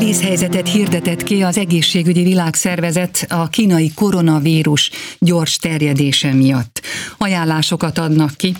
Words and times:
Vészhelyzetet 0.00 0.68
hirdetett 0.68 1.22
ki 1.22 1.42
az 1.42 1.58
egészségügyi 1.58 2.22
világszervezet 2.22 3.26
a 3.28 3.48
kínai 3.48 3.92
koronavírus 3.94 4.90
gyors 5.18 5.56
terjedése 5.56 6.32
miatt. 6.32 6.80
Ajánlásokat 7.18 7.98
adnak 7.98 8.36
ki, 8.36 8.54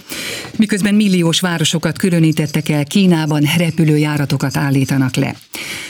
miközben 0.56 0.95
milliós 0.95 1.40
városokat 1.40 1.98
különítettek 1.98 2.68
el 2.68 2.84
Kínában, 2.84 3.42
repülőjáratokat 3.56 4.56
állítanak 4.56 5.14
le. 5.14 5.37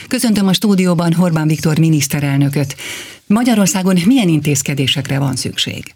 Köszöntöm 0.07 0.47
a 0.47 0.53
stúdióban 0.53 1.15
Orbán 1.19 1.47
Viktor 1.47 1.79
miniszterelnököt. 1.79 2.75
Magyarországon 3.27 3.97
milyen 4.05 4.27
intézkedésekre 4.27 5.19
van 5.19 5.35
szükség? 5.35 5.93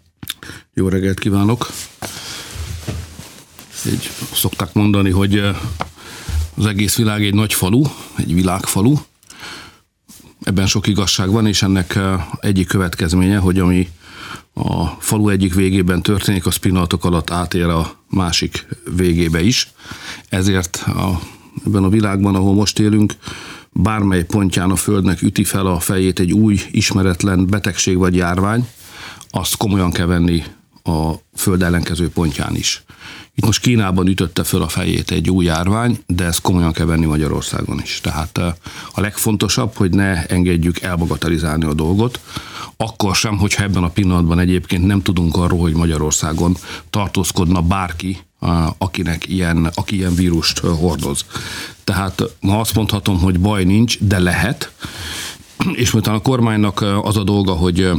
Jó 0.74 0.88
reggelt 0.88 1.20
kívánok! 1.20 1.72
Így 3.86 4.10
szokták 4.32 4.72
mondani, 4.72 5.10
hogy 5.10 5.42
az 6.56 6.66
egész 6.66 6.96
világ 6.96 7.24
egy 7.24 7.34
nagy 7.34 7.54
falu, 7.54 7.82
egy 8.16 8.34
világfalu. 8.34 8.94
Ebben 10.46 10.66
sok 10.66 10.86
igazság 10.86 11.30
van, 11.30 11.46
és 11.46 11.62
ennek 11.62 11.98
egyik 12.40 12.66
következménye, 12.66 13.36
hogy 13.38 13.58
ami 13.58 13.88
a 14.54 14.86
falu 14.86 15.28
egyik 15.28 15.54
végében 15.54 16.02
történik, 16.02 16.46
az 16.46 16.56
pillanatok 16.56 17.04
alatt 17.04 17.30
átér 17.30 17.64
a 17.64 17.90
másik 18.10 18.66
végébe 18.96 19.42
is. 19.42 19.72
Ezért 20.28 20.76
a, 20.76 21.20
ebben 21.66 21.84
a 21.84 21.88
világban, 21.88 22.34
ahol 22.34 22.54
most 22.54 22.78
élünk, 22.78 23.14
bármely 23.72 24.24
pontján 24.24 24.70
a 24.70 24.76
Földnek 24.76 25.22
üti 25.22 25.44
fel 25.44 25.66
a 25.66 25.80
fejét 25.80 26.20
egy 26.20 26.32
új, 26.32 26.60
ismeretlen 26.70 27.46
betegség 27.46 27.96
vagy 27.96 28.16
járvány, 28.16 28.68
azt 29.30 29.56
komolyan 29.56 29.92
kell 29.92 30.06
venni 30.06 30.42
a 30.84 31.12
Föld 31.34 31.62
ellenkező 31.62 32.08
pontján 32.08 32.54
is. 32.54 32.84
Itt 33.36 33.44
most 33.44 33.60
Kínában 33.60 34.06
ütötte 34.06 34.44
föl 34.44 34.62
a 34.62 34.68
fejét 34.68 35.10
egy 35.10 35.30
új 35.30 35.44
járvány, 35.44 35.98
de 36.06 36.24
ezt 36.24 36.40
komolyan 36.40 36.72
kell 36.72 36.86
venni 36.86 37.06
Magyarországon 37.06 37.80
is. 37.82 38.00
Tehát 38.02 38.38
eh, 38.38 38.54
a 38.94 39.00
legfontosabb, 39.00 39.74
hogy 39.74 39.90
ne 39.90 40.26
engedjük 40.26 40.80
elbagatelizálni 40.80 41.64
a 41.64 41.74
dolgot, 41.74 42.20
akkor 42.76 43.14
sem, 43.14 43.36
hogyha 43.38 43.62
ebben 43.62 43.82
a 43.82 43.88
pillanatban 43.88 44.38
egyébként 44.38 44.86
nem 44.86 45.02
tudunk 45.02 45.36
arról, 45.36 45.60
hogy 45.60 45.74
Magyarországon 45.74 46.56
tartózkodna 46.90 47.60
bárki, 47.60 48.18
eh, 48.40 48.66
akinek 48.78 49.28
ilyen, 49.28 49.70
aki 49.74 49.96
ilyen 49.96 50.14
vírust 50.14 50.64
eh, 50.64 50.70
hordoz. 50.70 51.24
Tehát 51.84 52.22
ma 52.40 52.60
azt 52.60 52.74
mondhatom, 52.74 53.18
hogy 53.18 53.40
baj 53.40 53.64
nincs, 53.64 53.98
de 54.00 54.18
lehet, 54.18 54.72
és 55.82 55.90
miután 55.90 56.14
a 56.14 56.20
kormánynak 56.20 56.80
az 57.02 57.16
a 57.16 57.24
dolga, 57.24 57.52
hogy 57.52 57.90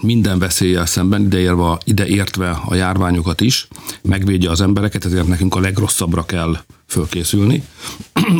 minden 0.00 0.38
veszéllyel 0.38 0.86
szemben, 0.86 1.22
ideérve, 1.24 1.78
ideértve 1.84 2.50
a 2.50 2.74
járványokat 2.74 3.40
is, 3.40 3.68
megvédje 4.02 4.50
az 4.50 4.60
embereket, 4.60 5.04
ezért 5.04 5.26
nekünk 5.26 5.54
a 5.54 5.60
legrosszabbra 5.60 6.24
kell 6.24 6.56
fölkészülni. 6.86 7.62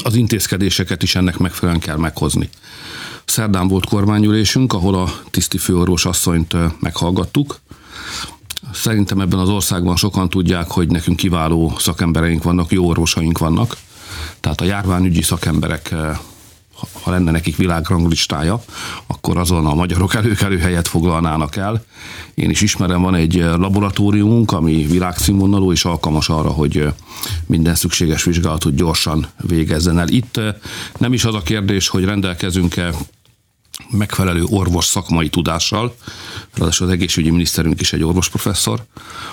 Az 0.03 0.14
intézkedéseket 0.14 1.03
is 1.03 1.14
ennek 1.14 1.38
megfelelően 1.38 1.83
kell 1.83 1.97
meghozni. 1.97 2.48
Szerdán 3.25 3.69
volt 3.69 3.86
kormányülésünk, 3.86 4.72
ahol 4.72 4.94
a 4.94 5.12
tiszti 5.30 5.58
főorvos 5.58 6.05
asszonyt 6.05 6.56
meghallgattuk. 6.80 7.60
Szerintem 8.72 9.20
ebben 9.20 9.38
az 9.38 9.48
országban 9.48 9.97
sokan 9.97 10.28
tudják, 10.28 10.70
hogy 10.70 10.88
nekünk 10.88 11.16
kiváló 11.16 11.75
szakembereink 11.78 12.42
vannak, 12.42 12.72
jó 12.72 12.88
orvosaink 12.88 13.38
vannak. 13.38 13.77
Tehát 14.41 14.60
a 14.60 14.64
járványügyi 14.64 15.22
szakemberek 15.22 15.94
ha 17.02 17.10
lenne 17.10 17.30
nekik 17.30 17.56
világranglistája, 17.56 18.62
akkor 19.06 19.38
azon 19.38 19.66
a 19.66 19.74
magyarok 19.74 20.14
előkelő 20.14 20.58
helyet 20.58 20.88
foglalnának 20.88 21.56
el. 21.56 21.84
Én 22.34 22.50
is 22.50 22.60
ismerem, 22.60 23.02
van 23.02 23.14
egy 23.14 23.34
laboratóriumunk, 23.34 24.52
ami 24.52 24.86
világszínvonalú 24.86 25.72
és 25.72 25.84
alkalmas 25.84 26.28
arra, 26.28 26.50
hogy 26.50 26.92
minden 27.47 27.74
szükséges 27.74 28.24
vizsgálatot 28.24 28.74
gyorsan 28.74 29.27
végezzen 29.42 29.98
el. 29.98 30.08
Itt 30.08 30.41
nem 30.98 31.12
is 31.12 31.24
az 31.24 31.34
a 31.34 31.42
kérdés, 31.42 31.88
hogy 31.88 32.04
rendelkezünk-e 32.04 32.91
megfelelő 33.91 34.44
orvos 34.44 34.84
szakmai 34.84 35.28
tudással, 35.28 35.94
ráadásul 36.55 36.86
az 36.86 36.92
egészségügyi 36.92 37.32
miniszterünk 37.32 37.80
is 37.80 37.92
egy 37.92 38.02
orvosprofesszor, 38.02 38.84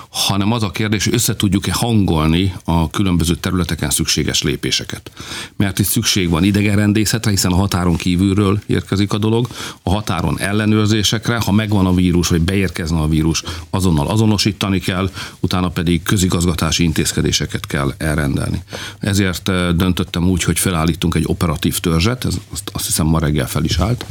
hanem 0.08 0.52
az 0.52 0.62
a 0.62 0.70
kérdés, 0.70 1.04
hogy 1.04 1.14
össze 1.14 1.36
tudjuk-e 1.36 1.72
hangolni 1.72 2.54
a 2.64 2.90
különböző 2.90 3.34
területeken 3.34 3.90
szükséges 3.90 4.42
lépéseket. 4.42 5.10
Mert 5.56 5.78
itt 5.78 5.86
szükség 5.86 6.28
van 6.28 6.44
idegenrendészetre, 6.44 7.30
hiszen 7.30 7.52
a 7.52 7.56
határon 7.56 7.96
kívülről 7.96 8.60
érkezik 8.66 9.12
a 9.12 9.18
dolog, 9.18 9.48
a 9.82 9.90
határon 9.90 10.38
ellenőrzésekre, 10.38 11.40
ha 11.44 11.52
megvan 11.52 11.86
a 11.86 11.94
vírus, 11.94 12.28
vagy 12.28 12.40
beérkezne 12.40 12.98
a 12.98 13.08
vírus, 13.08 13.42
azonnal 13.70 14.06
azonosítani 14.06 14.80
kell, 14.80 15.10
utána 15.40 15.68
pedig 15.68 16.02
közigazgatási 16.02 16.82
intézkedéseket 16.82 17.66
kell 17.66 17.94
elrendelni. 17.98 18.62
Ezért 18.98 19.48
eh, 19.48 19.72
döntöttem 19.72 20.28
úgy, 20.28 20.42
hogy 20.42 20.58
felállítunk 20.58 21.14
egy 21.14 21.24
operatív 21.26 21.78
törzset, 21.78 22.24
ez 22.24 22.34
azt 22.72 22.86
hiszem 22.86 23.06
ma 23.06 23.18
reggel 23.18 23.48
fel 23.48 23.64
is 23.64 23.78
állt, 23.78 24.04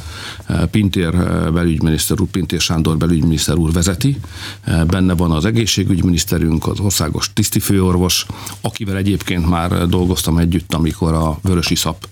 Pintér 0.71 1.15
eh, 1.15 1.51
belügyminiszter 1.51 2.21
úr, 2.21 2.27
Pintér 2.27 2.59
Sándor 2.59 2.97
belügyminiszter 2.97 3.55
úr 3.55 3.71
vezeti. 3.71 4.17
Eh, 4.61 4.83
benne 4.83 5.13
van 5.13 5.31
az 5.31 5.45
egészségügyminiszterünk, 5.45 6.67
az 6.67 6.79
országos 6.79 7.33
tisztifőorvos, 7.33 8.25
akivel 8.61 8.97
egyébként 8.97 9.49
már 9.49 9.87
dolgoztam 9.87 10.37
együtt, 10.37 10.73
amikor 10.73 11.13
a 11.13 11.39
Vörösi 11.41 11.75
Szap 11.75 12.07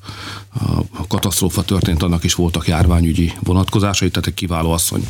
a 0.54 1.08
katasztrófa 1.08 1.62
történt, 1.62 2.04
annak 2.04 2.24
is 2.24 2.34
voltak 2.34 2.68
járványügyi 2.68 3.34
vonatkozásai, 3.40 4.10
tehát 4.10 4.28
egy 4.28 4.34
kiváló 4.34 4.72
asszony, 4.72 5.08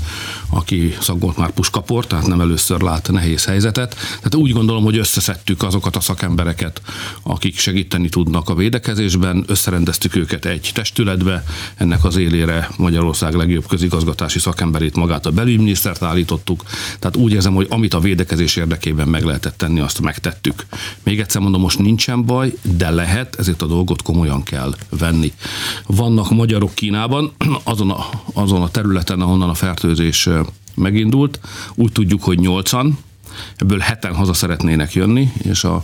aki 0.50 0.96
szaggolt 1.00 1.38
már 1.38 1.52
puskaport, 1.52 2.07
tehát 2.07 2.28
nem 2.28 2.41
először 2.41 2.81
lát 2.81 3.12
nehéz 3.12 3.46
helyzetet. 3.46 3.96
Tehát 3.96 4.35
úgy 4.35 4.51
gondolom, 4.51 4.84
hogy 4.84 4.97
összeszedtük 4.97 5.63
azokat 5.63 5.96
a 5.96 6.00
szakembereket, 6.00 6.81
akik 7.24 7.59
segíteni 7.59 8.09
tudnak 8.09 8.50
a 8.50 8.56
védekezésben, 8.56 9.44
összerendeztük 9.47 10.16
őket 10.16 10.46
egy 10.46 10.72
testületbe, 10.74 11.44
ennek 11.75 12.03
az 12.03 12.18
élére 12.18 12.69
Magyarország 12.78 13.34
legjobb 13.34 13.68
közigazgatási 13.68 14.40
szakemberét, 14.40 14.96
magát 14.96 15.25
a 15.25 15.31
belügyminisztert 15.31 16.01
állítottuk. 16.01 16.63
Tehát 17.00 17.16
úgy 17.16 17.31
érzem, 17.31 17.53
hogy 17.53 17.68
amit 17.69 17.94
a 17.94 18.00
védekezés 18.00 18.56
érdekében 18.56 19.07
meg 19.07 19.24
lehetett 19.24 19.57
tenni, 19.57 19.80
azt 19.80 20.01
megtettük. 20.01 20.66
Még 21.03 21.19
egyszer 21.19 21.41
mondom, 21.41 21.62
most 21.62 21.80
nincsen 21.80 22.25
baj, 22.25 22.53
de 22.78 22.90
lehet, 22.90 23.35
ezért 23.35 23.62
a 23.62 23.68
dolgot 23.68 24.01
komolyan 24.01 24.44
kell 24.44 24.75
venni. 24.90 25.31
Vannak 25.86 26.30
magyarok 26.30 26.74
Kínában, 26.74 27.31
azon 27.64 27.92
a, 27.92 28.06
azon 28.34 28.62
a 28.62 28.69
területen, 28.69 29.22
ahonnan 29.22 29.50
a 29.50 29.53
fertőzés 29.53 30.30
megindult. 30.75 31.40
Úgy 31.75 31.92
tudjuk, 31.92 32.24
hogy 32.24 32.40
nyolcan, 32.40 32.97
ebből 33.56 33.80
heten 33.80 34.16
haza 34.16 34.34
szeretnének 34.34 34.94
jönni, 34.94 35.31
és 35.44 35.64
a 35.64 35.84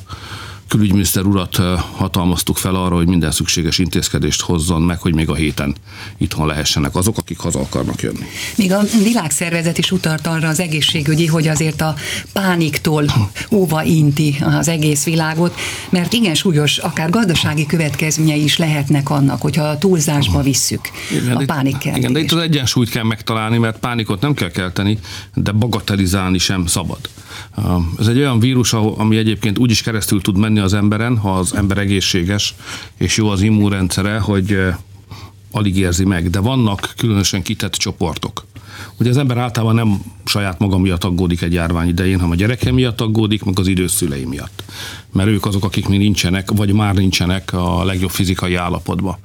külügyminiszter 0.68 1.26
urat 1.26 1.56
hatalmaztuk 1.96 2.58
fel 2.58 2.76
arra, 2.76 2.96
hogy 2.96 3.08
minden 3.08 3.32
szükséges 3.32 3.78
intézkedést 3.78 4.42
hozzon 4.42 4.82
meg, 4.82 5.00
hogy 5.00 5.14
még 5.14 5.30
a 5.30 5.36
héten 5.36 5.76
itthon 6.18 6.48
lehessenek 6.48 6.96
azok, 6.96 7.18
akik 7.18 7.38
haza 7.38 7.60
akarnak 7.60 8.02
jönni. 8.02 8.26
Még 8.56 8.72
a 8.72 8.82
világszervezet 9.04 9.78
is 9.78 9.92
utalt 9.92 10.28
arra 10.28 10.48
az 10.48 10.60
egészségügyi, 10.60 11.26
hogy 11.26 11.48
azért 11.48 11.82
a 11.82 11.96
pániktól 12.34 13.06
óva 13.52 13.84
inti 13.84 14.36
az 14.42 14.68
egész 14.68 15.04
világot, 15.04 15.56
mert 15.90 16.14
igen 16.14 16.36
súlyos, 16.36 16.78
akár 16.78 17.10
gazdasági 17.10 17.66
következményei 17.66 18.44
is 18.44 18.58
lehetnek 18.58 19.10
annak, 19.10 19.42
hogyha 19.42 19.64
a 19.64 19.78
túlzásba 19.78 20.42
visszük 20.42 20.90
igen, 21.12 21.36
a 21.36 21.46
pánik 21.46 21.86
Igen, 21.86 22.14
de 22.14 22.20
itt 22.20 22.32
az 22.32 22.42
egyensúlyt 22.42 22.90
kell 22.90 23.04
megtalálni, 23.04 23.58
mert 23.58 23.80
pánikot 23.80 24.22
nem 24.22 24.34
kell 24.34 24.52
kelteni, 24.52 25.00
de 25.34 25.52
bagatelizálni 25.52 26.38
sem 26.38 26.66
szabad. 26.66 27.00
Ez 28.00 28.08
egy 28.08 28.18
olyan 28.18 28.40
vírus, 28.40 28.74
ami 28.74 29.18
egyébként 29.18 29.58
úgy 29.58 29.72
is 29.72 29.82
keresztül 29.82 30.22
tud 30.22 30.38
menni 30.38 30.57
az 30.62 30.74
emberen, 30.74 31.18
ha 31.18 31.38
az 31.38 31.56
ember 31.56 31.78
egészséges 31.78 32.56
és 32.98 33.18
jó 33.18 33.30
az 33.30 33.42
immunrendszere, 33.42 34.20
hogy 34.20 34.58
alig 35.52 35.78
érzi 35.78 36.06
meg. 36.06 36.30
De 36.30 36.40
vannak 36.40 36.94
különösen 36.98 37.42
kitett 37.42 37.74
csoportok. 37.74 38.46
Ugye 39.00 39.10
az 39.10 39.18
ember 39.18 39.38
általában 39.38 39.76
nem 39.76 40.02
saját 40.26 40.60
maga 40.60 40.78
miatt 40.78 41.04
aggódik 41.04 41.42
egy 41.42 41.54
járvány 41.54 41.88
idején, 41.88 42.16
hanem 42.16 42.32
a 42.32 42.36
gyereke 42.36 42.72
miatt 42.72 43.02
aggódik, 43.02 43.44
meg 43.44 43.60
az 43.60 43.68
időszülei 43.68 44.26
miatt. 44.26 44.64
Mert 45.12 45.30
ők 45.30 45.46
azok, 45.46 45.64
akik 45.64 45.88
még 45.88 46.00
nincsenek, 46.00 46.52
vagy 46.52 46.74
már 46.74 46.96
nincsenek 46.96 47.54
a 47.54 47.84
legjobb 47.84 48.10
fizikai 48.10 48.56
állapotban. 48.56 49.18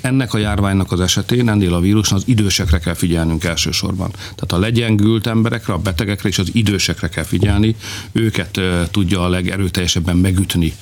Ennek 0.00 0.34
a 0.34 0.38
járványnak 0.38 0.92
az 0.92 1.00
esetén, 1.00 1.48
ennél 1.48 1.74
a 1.74 1.80
vírusnak 1.80 2.18
az 2.18 2.24
idősekre 2.26 2.78
kell 2.78 2.94
figyelnünk 2.94 3.44
elsősorban. 3.44 4.10
Tehát 4.10 4.52
a 4.52 4.58
legyengült 4.58 5.26
emberekre, 5.26 5.72
a 5.72 5.78
betegekre 5.78 6.28
és 6.28 6.38
az 6.38 6.50
idősekre 6.52 7.08
kell 7.08 7.24
figyelni, 7.24 7.76
őket 8.12 8.60
tudja 8.90 9.24
a 9.24 9.28
legerőteljesebben 9.28 10.16
megütni 10.16 10.72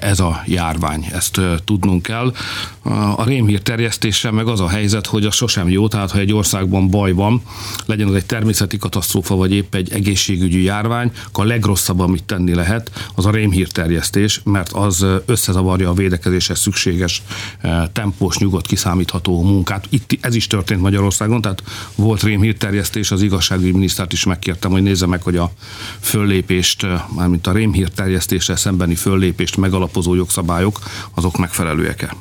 ez 0.00 0.20
a 0.20 0.42
járvány. 0.46 1.06
Ezt 1.12 1.40
tudnunk 1.64 2.02
kell. 2.02 2.34
A 3.16 3.24
rémhír 3.24 3.60
terjesztése 3.60 4.30
meg 4.30 4.46
az 4.46 4.60
a 4.60 4.68
helyzet, 4.68 5.06
hogy 5.06 5.24
az 5.24 5.34
sosem 5.34 5.68
jó, 5.68 5.88
tehát 5.88 6.10
ha 6.10 6.18
egy 6.18 6.32
országban 6.32 6.90
baj 6.90 7.12
van, 7.12 7.42
legyen 7.86 8.08
az 8.08 8.14
egy 8.14 8.26
természeti 8.26 8.76
katasztrófa, 8.76 9.34
vagy 9.34 9.52
épp 9.52 9.74
egy 9.74 9.92
egészségügyi 9.92 10.62
járvány, 10.62 11.12
akkor 11.26 11.44
a 11.44 11.48
legrosszabb, 11.48 12.00
amit 12.00 12.24
tenni 12.24 12.54
lehet, 12.54 13.10
az 13.14 13.26
a 13.26 13.30
rémhír 13.30 13.68
terjesztés, 13.68 14.40
mert 14.44 14.72
az 14.72 15.06
összezavarja 15.26 15.88
a 15.88 15.94
védekezéshez 15.94 16.58
szükséges 16.58 17.22
tempót 17.92 18.08
tempós, 18.10 18.38
nyugodt, 18.38 18.66
kiszámítható 18.66 19.42
munkát. 19.42 19.86
Itt 19.88 20.18
ez 20.20 20.34
is 20.34 20.46
történt 20.46 20.80
Magyarországon, 20.80 21.40
tehát 21.40 21.62
volt 21.94 22.22
rémhírterjesztés, 22.22 23.10
az 23.10 23.22
igazságügyi 23.22 23.72
minisztert 23.72 24.12
is 24.12 24.24
megkértem, 24.24 24.70
hogy 24.70 24.82
nézze 24.82 25.06
meg, 25.06 25.22
hogy 25.22 25.36
a 25.36 25.52
föllépést, 26.00 26.86
mármint 27.14 27.46
a 27.46 27.52
rémhírterjesztéssel 27.52 28.56
szembeni 28.56 28.94
föllépést 28.94 29.56
megalapozó 29.56 30.14
jogszabályok, 30.14 30.78
azok 31.14 31.38
megfelelőek-e. 31.38 32.14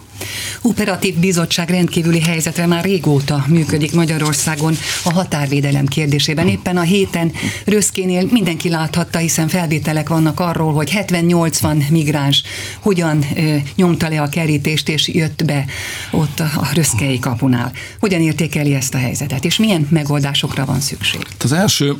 Operatív 0.62 1.16
bizottság 1.16 1.70
rendkívüli 1.70 2.22
helyzetre 2.22 2.66
már 2.66 2.84
régóta 2.84 3.46
működik 3.48 3.94
Magyarországon 3.94 4.78
a 5.04 5.14
határvédelem 5.14 5.86
kérdésében. 5.86 6.48
Éppen 6.48 6.78
a 6.78 6.82
héten 6.82 7.32
Röszkénél 7.66 8.28
mindenki 8.32 8.70
láthatta, 8.70 9.18
hiszen 9.18 9.48
felvételek 9.48 10.10
vannak 10.10 10.40
arról, 10.40 10.74
hogy 10.74 10.92
70-80 11.08 11.90
migráns 11.90 12.44
hogyan 12.80 13.26
ö, 13.36 13.56
nyomta 13.76 14.10
le 14.10 14.22
a 14.22 14.30
kerítést 14.30 14.90
és 14.90 15.08
jött 15.08 15.46
be 15.46 15.66
ott 16.12 16.40
a 16.40 16.68
Röszkei 16.74 17.20
kapunál. 17.20 17.72
Hogyan 18.00 18.22
értékeli 18.22 18.74
ezt 18.74 18.94
a 18.94 18.98
helyzetet, 18.98 19.46
és 19.46 19.58
milyen 19.58 19.88
megoldásokra 19.90 20.66
van 20.66 20.80
szükség? 20.80 21.26
Az 21.44 21.52
első 21.52 21.96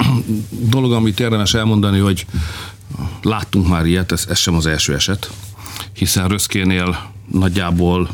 dolog, 0.70 0.92
amit 0.92 1.20
érdemes 1.20 1.54
elmondani, 1.54 1.98
hogy 1.98 2.26
láttunk 3.22 3.68
már 3.68 3.86
ilyet, 3.86 4.12
ez, 4.12 4.24
ez 4.28 4.38
sem 4.38 4.54
az 4.54 4.66
első 4.66 4.94
eset, 4.94 5.30
hiszen 5.92 6.28
Röszkénél 6.28 7.16
nagyjából 7.30 8.08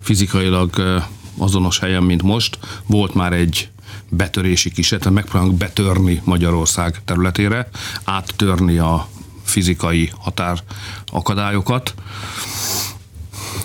fizikailag 0.00 1.02
azonos 1.38 1.78
helyen, 1.78 2.02
mint 2.02 2.22
most, 2.22 2.58
volt 2.86 3.14
már 3.14 3.32
egy 3.32 3.68
betörési 4.08 4.70
kísérlet, 4.70 5.12
megpróbálunk 5.12 5.58
betörni 5.58 6.22
Magyarország 6.24 7.00
területére, 7.04 7.68
áttörni 8.04 8.78
a 8.78 9.08
fizikai 9.44 10.10
határ 10.18 10.58
akadályokat. 11.06 11.94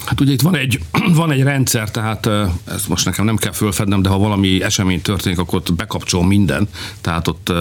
Hát 0.05 0.19
ugye 0.21 0.31
itt 0.31 0.41
van 0.41 0.55
egy, 0.55 0.79
van 1.21 1.31
egy 1.31 1.43
rendszer, 1.43 1.91
tehát 1.91 2.29
ezt 2.65 2.87
most 2.87 3.05
nekem 3.05 3.25
nem 3.25 3.37
kell 3.37 3.51
fölfednem, 3.51 4.01
de 4.01 4.09
ha 4.09 4.17
valami 4.17 4.63
esemény 4.63 5.01
történik, 5.01 5.39
akkor 5.39 5.59
ott 5.59 5.73
bekapcsol 5.73 6.25
minden. 6.25 6.67
Tehát 7.01 7.27
ott, 7.27 7.51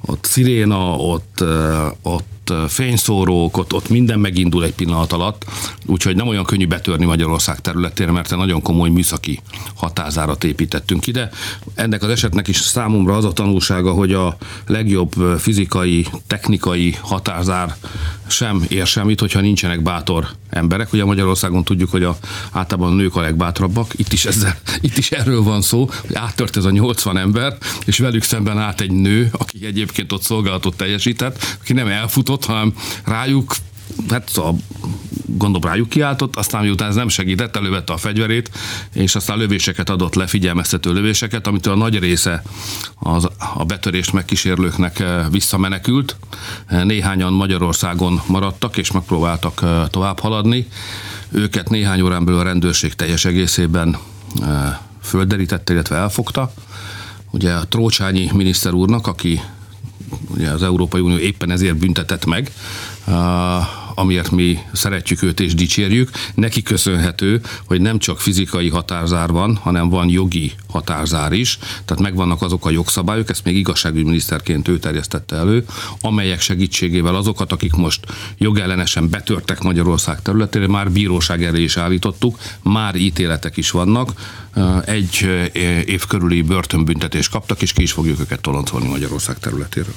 ott 0.00 0.24
sziréna, 0.24 0.96
ott, 0.96 1.44
ott 2.02 2.35
fényszórók, 2.68 3.56
ott, 3.56 3.72
ott 3.72 3.88
minden 3.88 4.18
megindul 4.18 4.64
egy 4.64 4.74
pillanat 4.74 5.12
alatt, 5.12 5.44
úgyhogy 5.86 6.16
nem 6.16 6.28
olyan 6.28 6.44
könnyű 6.44 6.66
betörni 6.66 7.04
Magyarország 7.04 7.60
területére, 7.60 8.10
mert 8.10 8.36
nagyon 8.36 8.62
komoly 8.62 8.88
műszaki 8.88 9.40
hatázárat 9.74 10.44
építettünk 10.44 11.06
ide. 11.06 11.30
Ennek 11.74 12.02
az 12.02 12.08
esetnek 12.08 12.48
is 12.48 12.56
számomra 12.56 13.16
az 13.16 13.24
a 13.24 13.32
tanulsága, 13.32 13.92
hogy 13.92 14.12
a 14.12 14.36
legjobb 14.66 15.12
fizikai, 15.38 16.06
technikai 16.26 16.96
hatázár 17.00 17.76
sem 18.26 18.64
ér 18.68 18.86
semmit, 18.86 19.20
hogyha 19.20 19.40
nincsenek 19.40 19.82
bátor 19.82 20.28
emberek. 20.50 20.92
Ugye 20.92 21.04
Magyarországon 21.04 21.64
tudjuk, 21.64 21.90
hogy 21.90 22.02
a, 22.02 22.18
általában 22.52 22.92
a 22.92 22.94
nők 22.94 23.16
a 23.16 23.20
legbátrabbak, 23.20 23.92
itt 23.96 24.12
is, 24.12 24.24
ezzel, 24.24 24.58
itt 24.80 24.96
is 24.96 25.10
erről 25.10 25.42
van 25.42 25.62
szó, 25.62 25.90
hogy 26.00 26.14
áttört 26.14 26.56
ez 26.56 26.64
a 26.64 26.70
80 26.70 27.18
ember, 27.18 27.56
és 27.84 27.98
velük 27.98 28.22
szemben 28.22 28.58
állt 28.58 28.80
egy 28.80 28.90
nő, 28.90 29.28
aki 29.32 29.66
egyébként 29.66 30.12
ott 30.12 30.22
szolgálatot 30.22 30.76
teljesített, 30.76 31.58
aki 31.60 31.72
nem 31.72 31.88
elfutott, 31.88 32.35
hanem 32.44 32.74
rájuk 33.04 33.54
hát 34.08 34.28
szóval 34.28 34.56
gondolom 35.26 35.70
rájuk 35.70 35.88
kiáltott, 35.88 36.36
aztán 36.36 36.62
miután 36.62 36.88
ez 36.88 36.94
nem 36.94 37.08
segített, 37.08 37.56
elővette 37.56 37.92
a 37.92 37.96
fegyverét, 37.96 38.50
és 38.92 39.14
aztán 39.14 39.38
lövéseket 39.38 39.90
adott 39.90 40.14
le, 40.14 40.26
figyelmeztető 40.26 40.92
lövéseket, 40.92 41.46
amitől 41.46 41.72
a 41.72 41.76
nagy 41.76 41.98
része 41.98 42.42
az, 42.94 43.28
a 43.54 43.64
betörést 43.64 44.12
megkísérlőknek 44.12 44.98
eh, 44.98 45.26
visszamenekült. 45.30 46.16
Eh, 46.66 46.84
néhányan 46.84 47.32
Magyarországon 47.32 48.22
maradtak, 48.26 48.76
és 48.76 48.92
megpróbáltak 48.92 49.60
eh, 49.62 49.82
tovább 49.90 50.20
haladni. 50.20 50.66
Őket 51.30 51.70
néhány 51.70 52.00
órán 52.00 52.24
belül 52.24 52.40
a 52.40 52.42
rendőrség 52.42 52.94
teljes 52.94 53.24
egészében 53.24 53.96
földerítette, 55.02 55.72
illetve 55.72 55.96
elfogta. 55.96 56.52
Ugye 57.30 57.52
a 57.52 57.66
Trócsányi 57.66 58.30
miniszter 58.34 58.72
úrnak, 58.72 59.06
aki 59.06 59.40
ugye 60.36 60.50
az 60.50 60.62
Európai 60.62 61.00
Unió 61.00 61.16
éppen 61.16 61.50
ezért 61.50 61.76
büntetett 61.76 62.24
meg, 62.26 62.52
amiért 63.98 64.30
mi 64.30 64.58
szeretjük 64.72 65.22
őt 65.22 65.40
és 65.40 65.54
dicsérjük. 65.54 66.10
Neki 66.34 66.62
köszönhető, 66.62 67.40
hogy 67.64 67.80
nem 67.80 67.98
csak 67.98 68.20
fizikai 68.20 68.68
határzár 68.68 69.28
van, 69.28 69.56
hanem 69.56 69.88
van 69.88 70.08
jogi 70.08 70.52
határzár 70.68 71.32
is, 71.32 71.58
tehát 71.84 72.02
megvannak 72.02 72.42
azok 72.42 72.66
a 72.66 72.70
jogszabályok, 72.70 73.30
ezt 73.30 73.44
még 73.44 73.56
igazságügyminiszterként 73.56 74.68
ő 74.68 74.78
terjesztette 74.78 75.36
elő, 75.36 75.64
amelyek 76.00 76.40
segítségével 76.40 77.14
azokat, 77.14 77.52
akik 77.52 77.72
most 77.72 78.00
jogellenesen 78.38 79.08
betörtek 79.08 79.62
Magyarország 79.62 80.22
területére, 80.22 80.66
már 80.66 80.90
bíróság 80.90 81.44
elé 81.44 81.62
is 81.62 81.76
állítottuk, 81.76 82.38
már 82.62 82.94
ítéletek 82.94 83.56
is 83.56 83.70
vannak, 83.70 84.12
egy 84.84 85.28
év 85.86 86.06
körüli 86.06 86.42
börtönbüntetést 86.42 87.30
kaptak, 87.30 87.62
és 87.62 87.72
ki 87.72 87.82
is 87.82 87.92
fogjuk 87.92 88.20
őket 88.20 88.40
toloncolni 88.40 88.88
Magyarország 88.88 89.38
területéről. 89.38 89.94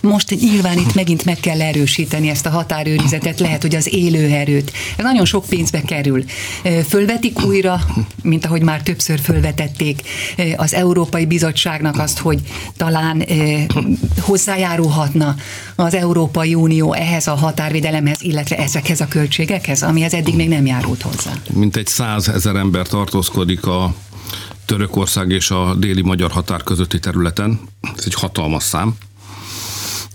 Most 0.00 0.40
nyilván 0.40 0.78
itt 0.78 0.94
megint 0.94 1.24
meg 1.24 1.40
kell 1.40 1.60
erősíteni 1.60 2.28
ezt 2.28 2.46
a 2.46 2.50
határőrizetet, 2.50 3.40
lehet, 3.42 3.62
hogy 3.62 3.74
az 3.74 3.94
élőerőt. 3.94 4.72
Ez 4.96 5.04
nagyon 5.04 5.24
sok 5.24 5.44
pénzbe 5.44 5.80
kerül. 5.80 6.24
Fölvetik 6.88 7.44
újra, 7.44 7.80
mint 8.22 8.44
ahogy 8.44 8.62
már 8.62 8.82
többször 8.82 9.20
fölvetették 9.20 10.02
az 10.56 10.74
Európai 10.74 11.26
Bizottságnak 11.26 11.98
azt, 11.98 12.18
hogy 12.18 12.40
talán 12.76 13.24
hozzájárulhatna 14.20 15.36
az 15.76 15.94
Európai 15.94 16.54
Unió 16.54 16.92
ehhez 16.92 17.26
a 17.26 17.34
határvédelemhez, 17.34 18.22
illetve 18.22 18.56
ezekhez 18.56 19.00
a 19.00 19.08
költségekhez, 19.08 19.82
amihez 19.82 20.14
eddig 20.14 20.34
még 20.34 20.48
nem 20.48 20.66
járult 20.66 21.02
hozzá. 21.02 21.32
Mint 21.52 21.76
egy 21.76 21.86
százezer 21.86 22.56
ember 22.56 22.86
tartózkodik 22.86 23.66
a 23.66 23.94
Törökország 24.64 25.30
és 25.30 25.50
a 25.50 25.74
déli 25.74 26.02
magyar 26.02 26.30
határ 26.30 26.62
közötti 26.62 26.98
területen. 26.98 27.60
Ez 27.96 28.04
egy 28.04 28.14
hatalmas 28.14 28.62
szám. 28.62 28.96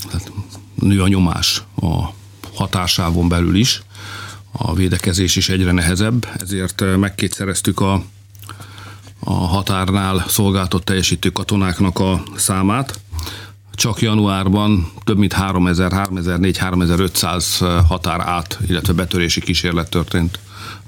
Tehát 0.09 0.31
nő 0.81 1.01
a 1.01 1.07
nyomás 1.07 1.63
a 1.81 2.13
hatásávon 2.57 3.29
belül 3.29 3.55
is. 3.55 3.81
A 4.51 4.73
védekezés 4.73 5.35
is 5.35 5.49
egyre 5.49 5.71
nehezebb, 5.71 6.27
ezért 6.39 6.83
megkétszereztük 6.97 7.79
a, 7.79 8.03
a 9.19 9.33
határnál 9.33 10.25
szolgáltott 10.27 10.85
teljesítő 10.85 11.29
katonáknak 11.29 11.99
a 11.99 12.23
számát. 12.35 12.99
Csak 13.73 14.01
januárban 14.01 14.91
több 15.03 15.17
mint 15.17 15.33
3000, 15.33 15.91
3004, 15.91 16.57
3500 16.57 17.63
határ 17.87 18.19
át, 18.19 18.59
illetve 18.67 18.93
betörési 18.93 19.41
kísérlet 19.41 19.89
történt 19.89 20.39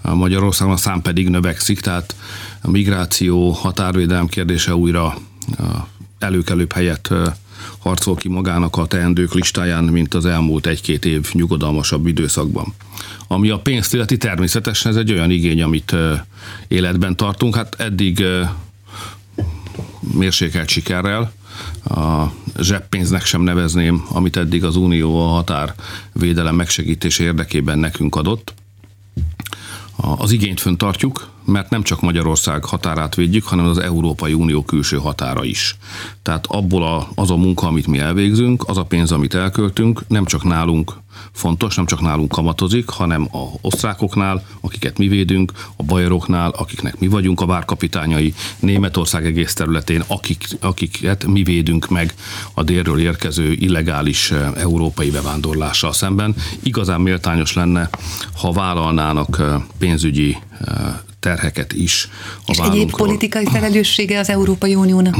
Magyarországon, 0.02 0.74
a 0.74 0.78
szám 0.78 1.02
pedig 1.02 1.30
növekszik, 1.30 1.80
tehát 1.80 2.16
a 2.62 2.70
migráció, 2.70 3.52
határvédelem 3.52 4.28
kérdése 4.28 4.76
újra 4.76 5.18
előkelőbb 6.20 6.72
helyet 6.72 7.12
harcol 7.80 8.16
ki 8.16 8.28
magának 8.28 8.78
a 8.78 8.86
teendők 8.86 9.34
listáján, 9.34 9.84
mint 9.84 10.14
az 10.14 10.26
elmúlt 10.26 10.68
egy-két 10.68 11.06
év 11.06 11.30
nyugodalmasabb 11.34 12.08
időszakban. 12.08 12.74
Ami 13.28 13.50
a 13.50 13.60
pénzt 13.60 13.94
illeti, 13.94 14.18
természetesen 14.18 14.92
ez 14.92 14.98
egy 14.98 15.12
olyan 15.12 15.32
igény, 15.32 15.62
amit 15.62 15.96
életben 16.68 17.16
tartunk. 17.16 17.56
Hát 17.56 17.76
eddig 17.80 18.24
mérsékelt 20.00 20.70
sikerrel, 20.70 21.32
a 21.84 22.26
zseppénznek 22.60 23.26
sem 23.26 23.42
nevezném, 23.42 24.06
amit 24.10 24.38
eddig 24.38 24.64
az 24.64 24.76
Unió 24.76 25.26
a 25.26 25.28
határvédelem 25.28 26.56
megsegítése 26.56 27.24
érdekében 27.24 27.80
nekünk 27.80 28.16
adott. 28.16 28.54
Az 30.02 30.32
igényt 30.32 30.60
föntartjuk, 30.60 31.30
mert 31.46 31.70
nem 31.70 31.84
csak 31.84 32.02
Magyarország 32.02 32.66
határát 32.66 33.16
védjük, 33.16 33.44
hanem 33.44 33.66
az 33.66 33.78
Európai 33.78 34.34
Unió 34.34 34.64
külső 34.64 34.98
határa 34.98 35.44
is. 35.44 35.78
Tehát 36.22 36.46
abból 36.48 36.84
a, 36.84 37.08
az 37.16 37.32
a 37.32 37.36
munka, 37.36 37.68
amit 37.68 37.88
mi 37.88 37.98
elvégzünk, 37.98 38.64
az 38.68 38.78
a 38.78 38.84
pénz, 38.84 39.12
amit 39.12 39.34
elköltünk, 39.34 40.02
nem 40.08 40.26
csak 40.26 40.44
nálunk 40.44 40.94
fontos, 41.32 41.76
nem 41.76 41.86
csak 41.86 42.02
nálunk 42.02 42.32
kamatozik, 42.32 42.90
hanem 42.90 43.28
a 43.32 43.46
osztrákoknál, 43.62 44.44
akiket 44.62 44.98
mi 44.98 45.08
védünk, 45.08 45.52
a 45.76 45.84
bajoroknál, 45.84 46.50
akiknek 46.50 47.00
mi 47.00 47.08
vagyunk 47.08 47.42
a 47.42 47.46
várkapitányai, 47.46 48.34
Németország 48.60 49.26
egész 49.26 49.54
területén, 49.54 50.04
akik, 50.08 50.48
akiket 50.60 51.26
mi 51.26 51.44
védünk 51.44 51.90
meg 51.90 52.14
a 52.54 52.64
délről 52.64 53.00
érkező 53.00 53.52
illegális 53.52 54.32
eh, 54.32 54.52
európai 54.56 55.10
bevándorlással 55.10 55.94
szemben. 55.94 56.36
Igazán 56.64 57.02
méltányos 57.02 57.54
lenne, 57.54 57.90
ha 58.36 58.52
vállalnának 58.52 59.40
eh, 59.40 59.62
pénzügyi 59.78 60.38
eh, 60.66 60.76
terheket 61.20 61.74
is 61.74 62.10
a 62.46 62.52
És 62.52 62.58
egyéb 62.58 62.92
politikai 62.92 63.46
felelőssége 63.46 64.20
az 64.20 64.30
Európai 64.30 64.76
Uniónak? 64.76 65.16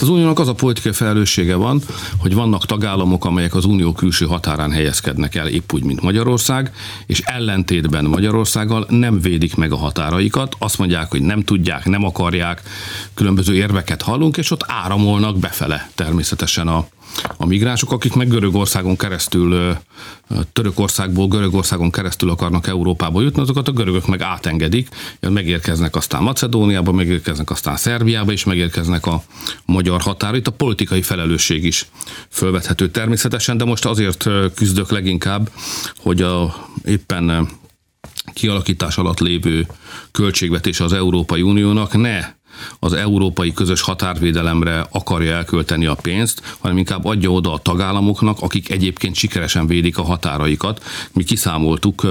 Az 0.00 0.08
uniónak 0.08 0.38
az 0.38 0.48
a 0.48 0.54
politikai 0.54 0.92
felelőssége 0.92 1.54
van, 1.54 1.82
hogy 2.18 2.34
vannak 2.34 2.66
tagállamok, 2.66 3.24
amelyek 3.24 3.54
az 3.54 3.64
unió 3.64 3.92
külső 3.92 4.26
határán 4.26 4.70
helyezkednek 4.70 5.34
el, 5.34 5.48
épp 5.48 5.72
úgy, 5.72 5.84
mint 5.84 6.00
Magyarország, 6.00 6.72
és 7.06 7.20
ellentétben 7.20 8.04
Magyarországgal 8.04 8.86
nem 8.88 9.20
védik 9.20 9.54
meg 9.54 9.72
a 9.72 9.76
határaikat, 9.76 10.56
azt 10.58 10.78
mondják, 10.78 11.10
hogy 11.10 11.22
nem 11.22 11.42
tudják, 11.42 11.84
nem 11.84 12.04
akarják, 12.04 12.62
különböző 13.14 13.54
érveket 13.54 14.02
hallunk, 14.02 14.36
és 14.36 14.50
ott 14.50 14.64
áramolnak 14.66 15.38
befele 15.38 15.90
természetesen 15.94 16.68
a, 16.68 16.86
a 17.36 17.46
migránsok, 17.46 17.92
akik 17.92 18.14
meg 18.14 18.28
Görögországon 18.28 18.96
keresztül, 18.96 19.76
Törökországból 20.52 21.28
Görögországon 21.28 21.90
keresztül 21.90 22.30
akarnak 22.30 22.66
Európába 22.66 23.22
jutni, 23.22 23.42
azokat 23.42 23.68
a 23.68 23.72
görögök 23.72 24.06
meg 24.06 24.22
átengedik, 24.22 24.88
megérkeznek 25.20 25.96
aztán 25.96 26.22
Macedóniába, 26.22 26.92
megérkeznek 26.92 27.50
aztán 27.50 27.76
Szerbiába, 27.76 28.32
és 28.32 28.44
megérkeznek 28.44 29.06
a 29.06 29.22
magyar 29.64 30.00
határ. 30.00 30.34
Itt 30.34 30.46
a 30.46 30.52
politikai 30.52 31.02
felelősség 31.02 31.64
is 31.64 31.86
fölvethető 32.28 32.90
természetesen, 32.90 33.56
de 33.56 33.64
most 33.64 33.84
azért 33.84 34.28
küzdök 34.54 34.90
leginkább, 34.90 35.50
hogy 35.98 36.22
a 36.22 36.66
éppen 36.84 37.48
kialakítás 38.32 38.96
alatt 38.96 39.20
lévő 39.20 39.66
költségvetés 40.10 40.80
az 40.80 40.92
Európai 40.92 41.42
Uniónak 41.42 41.96
ne 41.96 42.38
az 42.78 42.92
európai 42.92 43.52
közös 43.52 43.80
határvédelemre 43.80 44.86
akarja 44.90 45.34
elkölteni 45.34 45.86
a 45.86 45.94
pénzt, 45.94 46.56
hanem 46.58 46.78
inkább 46.78 47.04
adja 47.04 47.30
oda 47.30 47.52
a 47.52 47.58
tagállamoknak, 47.58 48.40
akik 48.40 48.70
egyébként 48.70 49.14
sikeresen 49.14 49.66
védik 49.66 49.98
a 49.98 50.02
határaikat. 50.02 50.84
Mi 51.12 51.24
kiszámoltuk, 51.24 52.06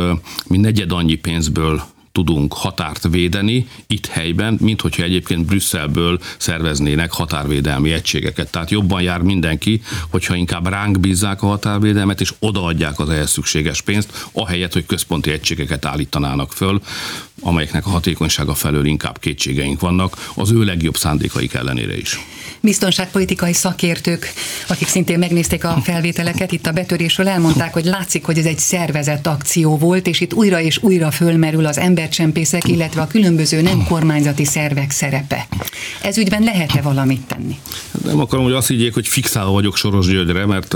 mi 0.47 0.57
negyed 0.57 0.91
annyi 0.91 1.15
pénzből 1.15 1.81
tudunk 2.11 2.53
határt 2.53 3.07
védeni 3.11 3.67
itt 3.87 4.05
helyben, 4.05 4.57
mint 4.61 4.81
hogyha 4.81 5.03
egyébként 5.03 5.45
Brüsszelből 5.45 6.19
szerveznének 6.37 7.11
határvédelmi 7.11 7.91
egységeket. 7.91 8.51
Tehát 8.51 8.69
jobban 8.69 9.01
jár 9.01 9.21
mindenki, 9.21 9.81
hogyha 10.09 10.35
inkább 10.35 10.67
ránk 10.67 10.99
bízzák 10.99 11.41
a 11.41 11.47
határvédelmet, 11.47 12.21
és 12.21 12.33
odaadják 12.39 12.99
az 12.99 13.09
ehhez 13.09 13.31
szükséges 13.31 13.81
pénzt, 13.81 14.27
ahelyett, 14.31 14.73
hogy 14.73 14.85
központi 14.85 15.31
egységeket 15.31 15.85
állítanának 15.85 16.51
föl, 16.53 16.81
amelyeknek 17.41 17.85
a 17.85 17.89
hatékonysága 17.89 18.53
felől 18.53 18.85
inkább 18.85 19.19
kétségeink 19.19 19.79
vannak, 19.79 20.29
az 20.35 20.51
ő 20.51 20.63
legjobb 20.63 20.97
szándékaik 20.97 21.53
ellenére 21.53 21.97
is 21.97 22.19
biztonságpolitikai 22.61 23.53
szakértők, 23.53 24.33
akik 24.67 24.87
szintén 24.87 25.19
megnézték 25.19 25.63
a 25.63 25.77
felvételeket 25.83 26.51
itt 26.51 26.67
a 26.67 26.71
betörésről, 26.71 27.27
elmondták, 27.27 27.73
hogy 27.73 27.85
látszik, 27.85 28.25
hogy 28.25 28.37
ez 28.37 28.45
egy 28.45 28.57
szervezett 28.57 29.27
akció 29.27 29.77
volt, 29.77 30.07
és 30.07 30.19
itt 30.19 30.33
újra 30.33 30.61
és 30.61 30.83
újra 30.83 31.11
fölmerül 31.11 31.65
az 31.65 31.77
embercsempészek, 31.77 32.67
illetve 32.67 33.01
a 33.01 33.07
különböző 33.07 33.61
nem 33.61 33.83
kormányzati 33.83 34.45
szervek 34.45 34.91
szerepe. 34.91 35.47
Ez 36.01 36.17
ügyben 36.17 36.43
lehet-e 36.43 36.81
valamit 36.81 37.21
tenni? 37.21 37.59
Nem 38.03 38.19
akarom, 38.19 38.43
hogy 38.43 38.53
azt 38.53 38.67
higgyék, 38.67 38.93
hogy 38.93 39.07
fixálva 39.07 39.51
vagyok 39.51 39.77
Soros 39.77 40.07
Györgyre, 40.07 40.45
mert 40.45 40.75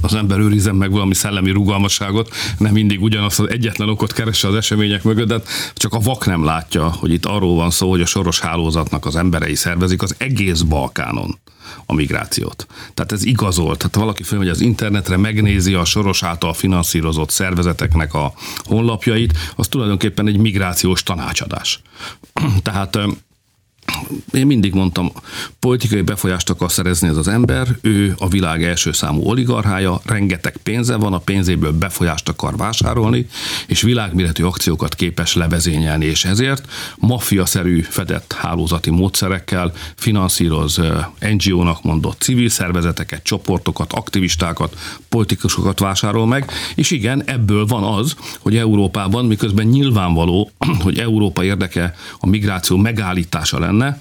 az 0.00 0.14
ember 0.14 0.38
őrizem 0.38 0.76
meg 0.76 0.90
valami 0.90 1.14
szellemi 1.14 1.50
rugalmasságot, 1.50 2.28
nem 2.58 2.72
mindig 2.72 3.02
ugyanazt 3.02 3.40
az 3.40 3.50
egyetlen 3.50 3.88
okot 3.88 4.12
keresse 4.12 4.48
az 4.48 4.54
események 4.54 5.02
mögött, 5.02 5.28
de 5.28 5.40
csak 5.74 5.94
a 5.94 5.98
vak 5.98 6.26
nem 6.26 6.44
látja, 6.44 6.92
hogy 6.98 7.12
itt 7.12 7.26
arról 7.26 7.54
van 7.54 7.70
szó, 7.70 7.90
hogy 7.90 8.00
a 8.00 8.06
soros 8.06 8.40
hálózatnak 8.40 9.06
az 9.06 9.16
emberei 9.16 9.54
szervezik 9.54 10.02
az 10.02 10.14
egész 10.18 10.60
Balkánon 10.80 11.38
a 11.86 11.94
migrációt. 11.94 12.66
Tehát 12.94 13.12
ez 13.12 13.24
igazolt. 13.24 13.78
Tehát 13.78 13.96
valaki 13.96 14.22
fölmegy 14.22 14.48
az 14.48 14.60
internetre, 14.60 15.16
megnézi 15.16 15.74
a 15.74 15.84
soros 15.84 16.22
által 16.22 16.52
finanszírozott 16.54 17.30
szervezeteknek 17.30 18.14
a 18.14 18.32
honlapjait, 18.56 19.38
az 19.56 19.68
tulajdonképpen 19.68 20.26
egy 20.26 20.36
migrációs 20.36 21.02
tanácsadás. 21.02 21.80
Tehát 22.62 22.98
én 24.32 24.46
mindig 24.46 24.74
mondtam, 24.74 25.12
politikai 25.58 26.02
befolyást 26.02 26.50
akar 26.50 26.72
szerezni 26.72 27.08
ez 27.08 27.16
az 27.16 27.28
ember, 27.28 27.68
ő 27.80 28.14
a 28.18 28.28
világ 28.28 28.64
első 28.64 28.92
számú 28.92 29.22
oligarchája, 29.22 30.00
rengeteg 30.04 30.56
pénze 30.62 30.96
van, 30.96 31.12
a 31.12 31.18
pénzéből 31.18 31.72
befolyást 31.72 32.28
akar 32.28 32.56
vásárolni, 32.56 33.26
és 33.66 33.82
világméretű 33.82 34.44
akciókat 34.44 34.94
képes 34.94 35.34
levezényelni, 35.34 36.04
és 36.04 36.24
ezért 36.24 36.68
maffia-szerű 36.96 37.80
fedett 37.80 38.32
hálózati 38.32 38.90
módszerekkel 38.90 39.72
finanszíroz 39.96 40.80
NGO-nak 41.20 41.82
mondott 41.82 42.20
civil 42.20 42.48
szervezeteket, 42.48 43.22
csoportokat, 43.22 43.92
aktivistákat, 43.92 44.76
politikusokat 45.08 45.78
vásárol 45.78 46.26
meg, 46.26 46.50
és 46.74 46.90
igen, 46.90 47.22
ebből 47.24 47.66
van 47.66 47.98
az, 47.98 48.14
hogy 48.38 48.56
Európában, 48.56 49.24
miközben 49.24 49.66
nyilvánvaló, 49.66 50.50
hogy 50.84 50.98
Európa 50.98 51.44
érdeke 51.44 51.94
a 52.18 52.26
migráció 52.26 52.76
megállítása 52.76 53.58
lenne, 53.58 53.79
lenne, 53.80 54.00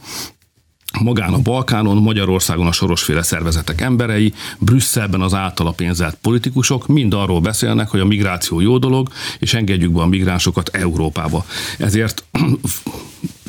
magán 1.01 1.33
a 1.33 1.37
Balkánon, 1.37 1.97
Magyarországon 1.97 2.67
a 2.67 2.71
sorosféle 2.71 3.21
szervezetek 3.23 3.81
emberei, 3.81 4.33
Brüsszelben 4.59 5.21
az 5.21 5.33
általa 5.33 5.71
pénzelt 5.71 6.17
politikusok 6.21 6.87
mind 6.87 7.13
arról 7.13 7.39
beszélnek, 7.39 7.89
hogy 7.89 7.99
a 7.99 8.05
migráció 8.05 8.59
jó 8.59 8.77
dolog, 8.77 9.09
és 9.39 9.53
engedjük 9.53 9.91
be 9.91 10.01
a 10.01 10.05
migránsokat 10.05 10.69
Európába. 10.69 11.45
Ezért 11.77 12.23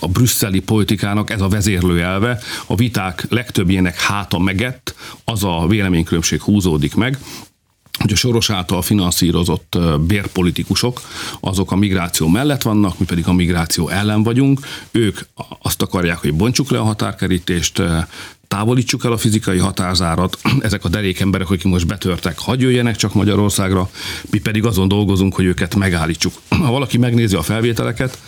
a 0.01 0.09
brüsszeli 0.09 0.61
politikának 0.61 1.31
ez 1.31 1.41
a 1.41 1.49
vezérlő 1.49 2.03
elve, 2.03 2.39
a 2.67 2.75
viták 2.75 3.27
legtöbbjének 3.29 4.01
háta 4.01 4.39
megett, 4.39 4.95
az 5.25 5.45
a 5.45 5.67
véleménykülönbség 5.69 6.43
húzódik 6.43 6.95
meg, 6.95 7.19
hogy 8.01 8.13
a 8.13 8.17
Soros 8.17 8.51
által 8.51 8.83
finanszírozott 8.83 9.79
bérpolitikusok, 10.01 11.01
azok 11.41 11.73
a 11.73 11.77
migráció 11.77 12.29
mellett 12.29 12.63
vannak, 12.63 12.99
mi 12.99 13.05
pedig 13.05 13.27
a 13.27 13.33
migráció 13.33 13.89
ellen 13.89 14.23
vagyunk. 14.23 14.61
Ők 14.91 15.19
azt 15.63 15.83
akarják, 15.83 16.19
hogy 16.19 16.35
bontsuk 16.35 16.71
le 16.71 16.79
a 16.79 16.85
határkerítést, 16.85 17.83
távolítsuk 18.49 19.05
el 19.05 19.13
a 19.13 19.17
fizikai 19.17 19.59
határzárat, 19.59 20.39
ezek 20.69 20.85
a 20.85 20.89
derék 20.89 21.21
emberek, 21.21 21.51
akik 21.51 21.65
most 21.65 21.87
betörtek, 21.87 22.39
hagyj 22.39 22.63
jöjjenek 22.63 22.97
csak 22.97 23.15
Magyarországra, 23.15 23.91
mi 24.31 24.39
pedig 24.39 24.65
azon 24.65 24.89
dolgozunk, 24.89 25.35
hogy 25.35 25.45
őket 25.45 25.75
megállítsuk. 25.75 26.33
Ha 26.61 26.71
valaki 26.71 26.99
megnézi 26.99 27.37
a 27.37 27.43
felvételeket, 27.43 28.19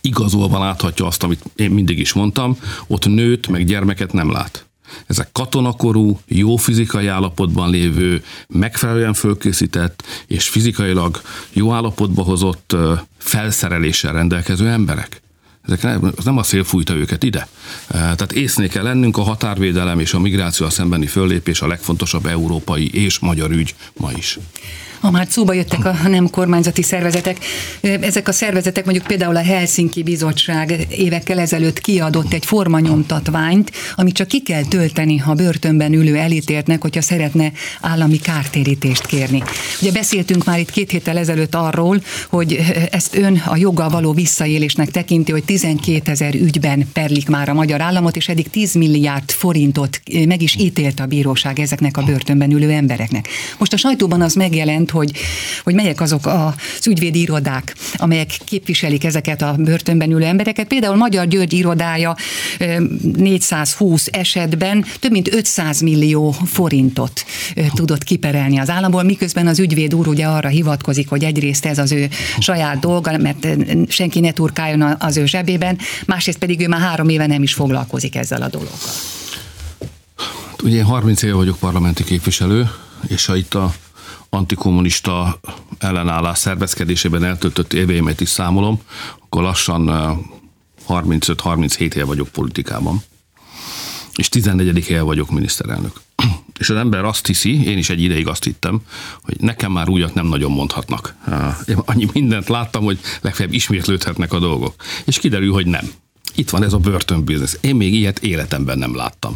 igazolva 0.00 0.58
láthatja 0.58 1.06
azt, 1.06 1.22
amit 1.22 1.42
én 1.56 1.70
mindig 1.70 1.98
is 1.98 2.12
mondtam, 2.12 2.58
ott 2.86 3.06
nőt 3.06 3.48
meg 3.48 3.64
gyermeket 3.64 4.12
nem 4.12 4.30
lát. 4.30 4.69
Ezek 5.06 5.28
katonakorú, 5.32 6.20
jó 6.26 6.56
fizikai 6.56 7.06
állapotban 7.06 7.70
lévő, 7.70 8.24
megfelelően 8.48 9.14
fölkészített 9.14 10.02
és 10.26 10.48
fizikailag 10.48 11.20
jó 11.52 11.72
állapotba 11.72 12.22
hozott 12.22 12.76
felszereléssel 13.18 14.12
rendelkező 14.12 14.68
emberek. 14.68 15.22
Ezek 15.62 15.82
nem, 15.82 16.12
nem 16.24 16.38
a 16.38 16.42
szél 16.42 16.64
fújta 16.64 16.94
őket 16.94 17.22
ide. 17.22 17.48
Tehát 17.88 18.32
észné 18.32 18.66
kell 18.66 18.82
lennünk, 18.82 19.16
a 19.16 19.22
határvédelem 19.22 20.00
és 20.00 20.14
a 20.14 20.20
migráció 20.20 20.68
szembeni 20.68 21.06
föllépés 21.06 21.60
a 21.60 21.66
legfontosabb 21.66 22.26
európai 22.26 22.90
és 22.94 23.18
magyar 23.18 23.50
ügy 23.50 23.74
ma 23.96 24.12
is 24.12 24.38
ha 25.00 25.10
már 25.10 25.26
szóba 25.30 25.52
jöttek 25.52 25.84
a 25.84 26.08
nem 26.08 26.30
kormányzati 26.30 26.82
szervezetek, 26.82 27.38
ezek 27.80 28.28
a 28.28 28.32
szervezetek 28.32 28.84
mondjuk 28.84 29.06
például 29.06 29.36
a 29.36 29.42
Helsinki 29.42 30.02
Bizottság 30.02 30.86
évekkel 30.90 31.38
ezelőtt 31.38 31.80
kiadott 31.80 32.32
egy 32.32 32.44
formanyomtatványt, 32.44 33.72
amit 33.94 34.14
csak 34.14 34.28
ki 34.28 34.42
kell 34.42 34.64
tölteni, 34.64 35.16
ha 35.16 35.34
börtönben 35.34 35.92
ülő 35.92 36.16
elítéltnek, 36.16 36.82
hogyha 36.82 37.02
szeretne 37.02 37.52
állami 37.80 38.18
kártérítést 38.18 39.06
kérni. 39.06 39.42
Ugye 39.80 39.92
beszéltünk 39.92 40.44
már 40.44 40.58
itt 40.58 40.70
két 40.70 40.90
héttel 40.90 41.18
ezelőtt 41.18 41.54
arról, 41.54 42.02
hogy 42.28 42.58
ezt 42.90 43.16
ön 43.16 43.42
a 43.46 43.56
joggal 43.56 43.88
való 43.88 44.12
visszaélésnek 44.12 44.90
tekinti, 44.90 45.32
hogy 45.32 45.44
12 45.44 46.10
ezer 46.10 46.34
ügyben 46.34 46.88
perlik 46.92 47.28
már 47.28 47.48
a 47.48 47.54
magyar 47.54 47.80
államot, 47.80 48.16
és 48.16 48.28
eddig 48.28 48.50
10 48.50 48.74
milliárd 48.74 49.30
forintot 49.30 50.00
meg 50.26 50.42
is 50.42 50.56
ítélt 50.56 51.00
a 51.00 51.06
bíróság 51.06 51.58
ezeknek 51.58 51.96
a 51.96 52.02
börtönben 52.02 52.50
ülő 52.50 52.70
embereknek. 52.70 53.28
Most 53.58 53.72
a 53.72 53.76
sajtóban 53.76 54.20
az 54.20 54.34
megjelent, 54.34 54.89
hogy, 54.90 55.12
hogy 55.64 55.74
melyek 55.74 56.00
azok 56.00 56.26
az 56.26 56.86
ügyvédi 56.86 57.20
irodák, 57.20 57.76
amelyek 57.96 58.36
képviselik 58.44 59.04
ezeket 59.04 59.42
a 59.42 59.54
börtönben 59.58 60.10
ülő 60.10 60.24
embereket. 60.24 60.66
Például 60.66 60.96
Magyar 60.96 61.26
György 61.26 61.52
irodája 61.52 62.16
420 63.16 64.08
esetben 64.12 64.84
több 65.00 65.10
mint 65.10 65.34
500 65.34 65.80
millió 65.80 66.30
forintot 66.30 67.24
tudott 67.74 68.04
kiperelni 68.04 68.58
az 68.58 68.70
államból, 68.70 69.02
miközben 69.02 69.46
az 69.46 69.58
ügyvéd 69.58 69.94
úr 69.94 70.08
ugye 70.08 70.26
arra 70.26 70.48
hivatkozik, 70.48 71.08
hogy 71.08 71.24
egyrészt 71.24 71.66
ez 71.66 71.78
az 71.78 71.92
ő 71.92 72.08
saját 72.38 72.78
dolga, 72.78 73.18
mert 73.18 73.46
senki 73.88 74.20
ne 74.20 74.32
turkáljon 74.32 74.96
az 74.98 75.16
ő 75.16 75.26
zsebében, 75.26 75.78
másrészt 76.06 76.38
pedig 76.38 76.60
ő 76.60 76.68
már 76.68 76.80
három 76.80 77.08
éve 77.08 77.26
nem 77.26 77.42
is 77.42 77.54
foglalkozik 77.54 78.16
ezzel 78.16 78.42
a 78.42 78.48
dologgal. 78.48 78.78
Ugye 80.62 80.76
én 80.76 80.84
30 80.84 81.22
éve 81.22 81.34
vagyok 81.34 81.58
parlamenti 81.58 82.04
képviselő, 82.04 82.70
és 83.08 83.26
ha 83.26 83.36
itt 83.36 83.54
a 83.54 83.74
antikommunista 84.30 85.40
ellenállás 85.78 86.38
szervezkedésében 86.38 87.24
eltöltött 87.24 87.72
éveimet 87.72 88.20
is 88.20 88.28
számolom, 88.28 88.80
akkor 89.20 89.42
lassan 89.42 89.90
35-37 90.88 91.94
éve 91.94 92.04
vagyok 92.04 92.28
politikában, 92.28 93.02
és 94.14 94.28
14. 94.28 94.88
éve 94.88 95.00
vagyok 95.00 95.30
miniszterelnök. 95.30 96.00
És 96.58 96.70
az 96.70 96.76
ember 96.76 97.04
azt 97.04 97.26
hiszi, 97.26 97.64
én 97.64 97.78
is 97.78 97.90
egy 97.90 98.02
ideig 98.02 98.26
azt 98.26 98.44
hittem, 98.44 98.80
hogy 99.22 99.36
nekem 99.40 99.72
már 99.72 99.88
újat 99.88 100.14
nem 100.14 100.26
nagyon 100.26 100.50
mondhatnak. 100.50 101.14
Én 101.66 101.76
annyi 101.84 102.08
mindent 102.12 102.48
láttam, 102.48 102.84
hogy 102.84 102.98
legfeljebb 103.20 103.54
ismétlődhetnek 103.54 104.32
a 104.32 104.38
dolgok. 104.38 104.74
És 105.04 105.18
kiderül, 105.18 105.52
hogy 105.52 105.66
nem. 105.66 105.90
Itt 106.34 106.50
van 106.50 106.62
ez 106.62 106.72
a 106.72 106.78
börtönbiznisz. 106.78 107.58
Én 107.60 107.76
még 107.76 107.94
ilyet 107.94 108.18
életemben 108.18 108.78
nem 108.78 108.96
láttam. 108.96 109.34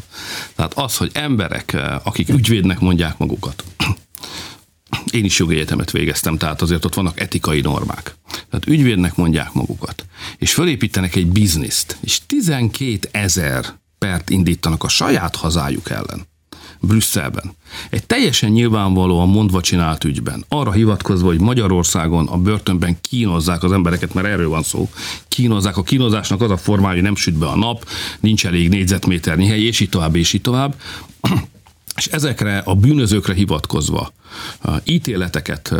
Tehát 0.54 0.74
az, 0.74 0.96
hogy 0.96 1.10
emberek, 1.12 1.76
akik 2.02 2.28
ügyvédnek 2.28 2.80
mondják 2.80 3.18
magukat, 3.18 3.64
én 5.12 5.24
is 5.24 5.38
jogegyetemet 5.38 5.90
végeztem, 5.90 6.38
tehát 6.38 6.62
azért 6.62 6.84
ott 6.84 6.94
vannak 6.94 7.20
etikai 7.20 7.60
normák. 7.60 8.16
Tehát 8.50 8.66
ügyvédnek 8.66 9.16
mondják 9.16 9.52
magukat, 9.52 10.06
és 10.38 10.52
fölépítenek 10.52 11.14
egy 11.14 11.26
bizniszt, 11.26 11.96
és 12.00 12.20
12 12.26 12.98
ezer 13.10 13.64
pert 13.98 14.30
indítanak 14.30 14.84
a 14.84 14.88
saját 14.88 15.36
hazájuk 15.36 15.90
ellen. 15.90 16.26
Brüsszelben. 16.80 17.52
Egy 17.90 18.06
teljesen 18.06 18.50
nyilvánvalóan 18.50 19.28
mondva 19.28 19.60
csinált 19.60 20.04
ügyben, 20.04 20.44
arra 20.48 20.72
hivatkozva, 20.72 21.26
hogy 21.26 21.40
Magyarországon 21.40 22.26
a 22.26 22.36
börtönben 22.36 22.96
kínozzák 23.00 23.62
az 23.62 23.72
embereket, 23.72 24.14
mert 24.14 24.26
erről 24.26 24.48
van 24.48 24.62
szó, 24.62 24.90
kínozzák. 25.28 25.76
A 25.76 25.82
kínozásnak 25.82 26.40
az 26.40 26.50
a 26.50 26.56
formája, 26.56 26.94
hogy 26.94 27.02
nem 27.02 27.16
süt 27.16 27.34
be 27.34 27.46
a 27.46 27.56
nap, 27.56 27.88
nincs 28.20 28.46
elég 28.46 28.68
négyzetméternyi 28.68 29.46
hely, 29.46 29.62
és 29.62 29.80
így 29.80 29.88
tovább, 29.88 30.16
és 30.16 30.32
így 30.32 30.40
tovább. 30.40 30.74
És 31.96 32.06
ezekre 32.06 32.58
a 32.58 32.74
bűnözőkre 32.74 33.34
hivatkozva 33.34 34.12
ítéleteket 34.84 35.74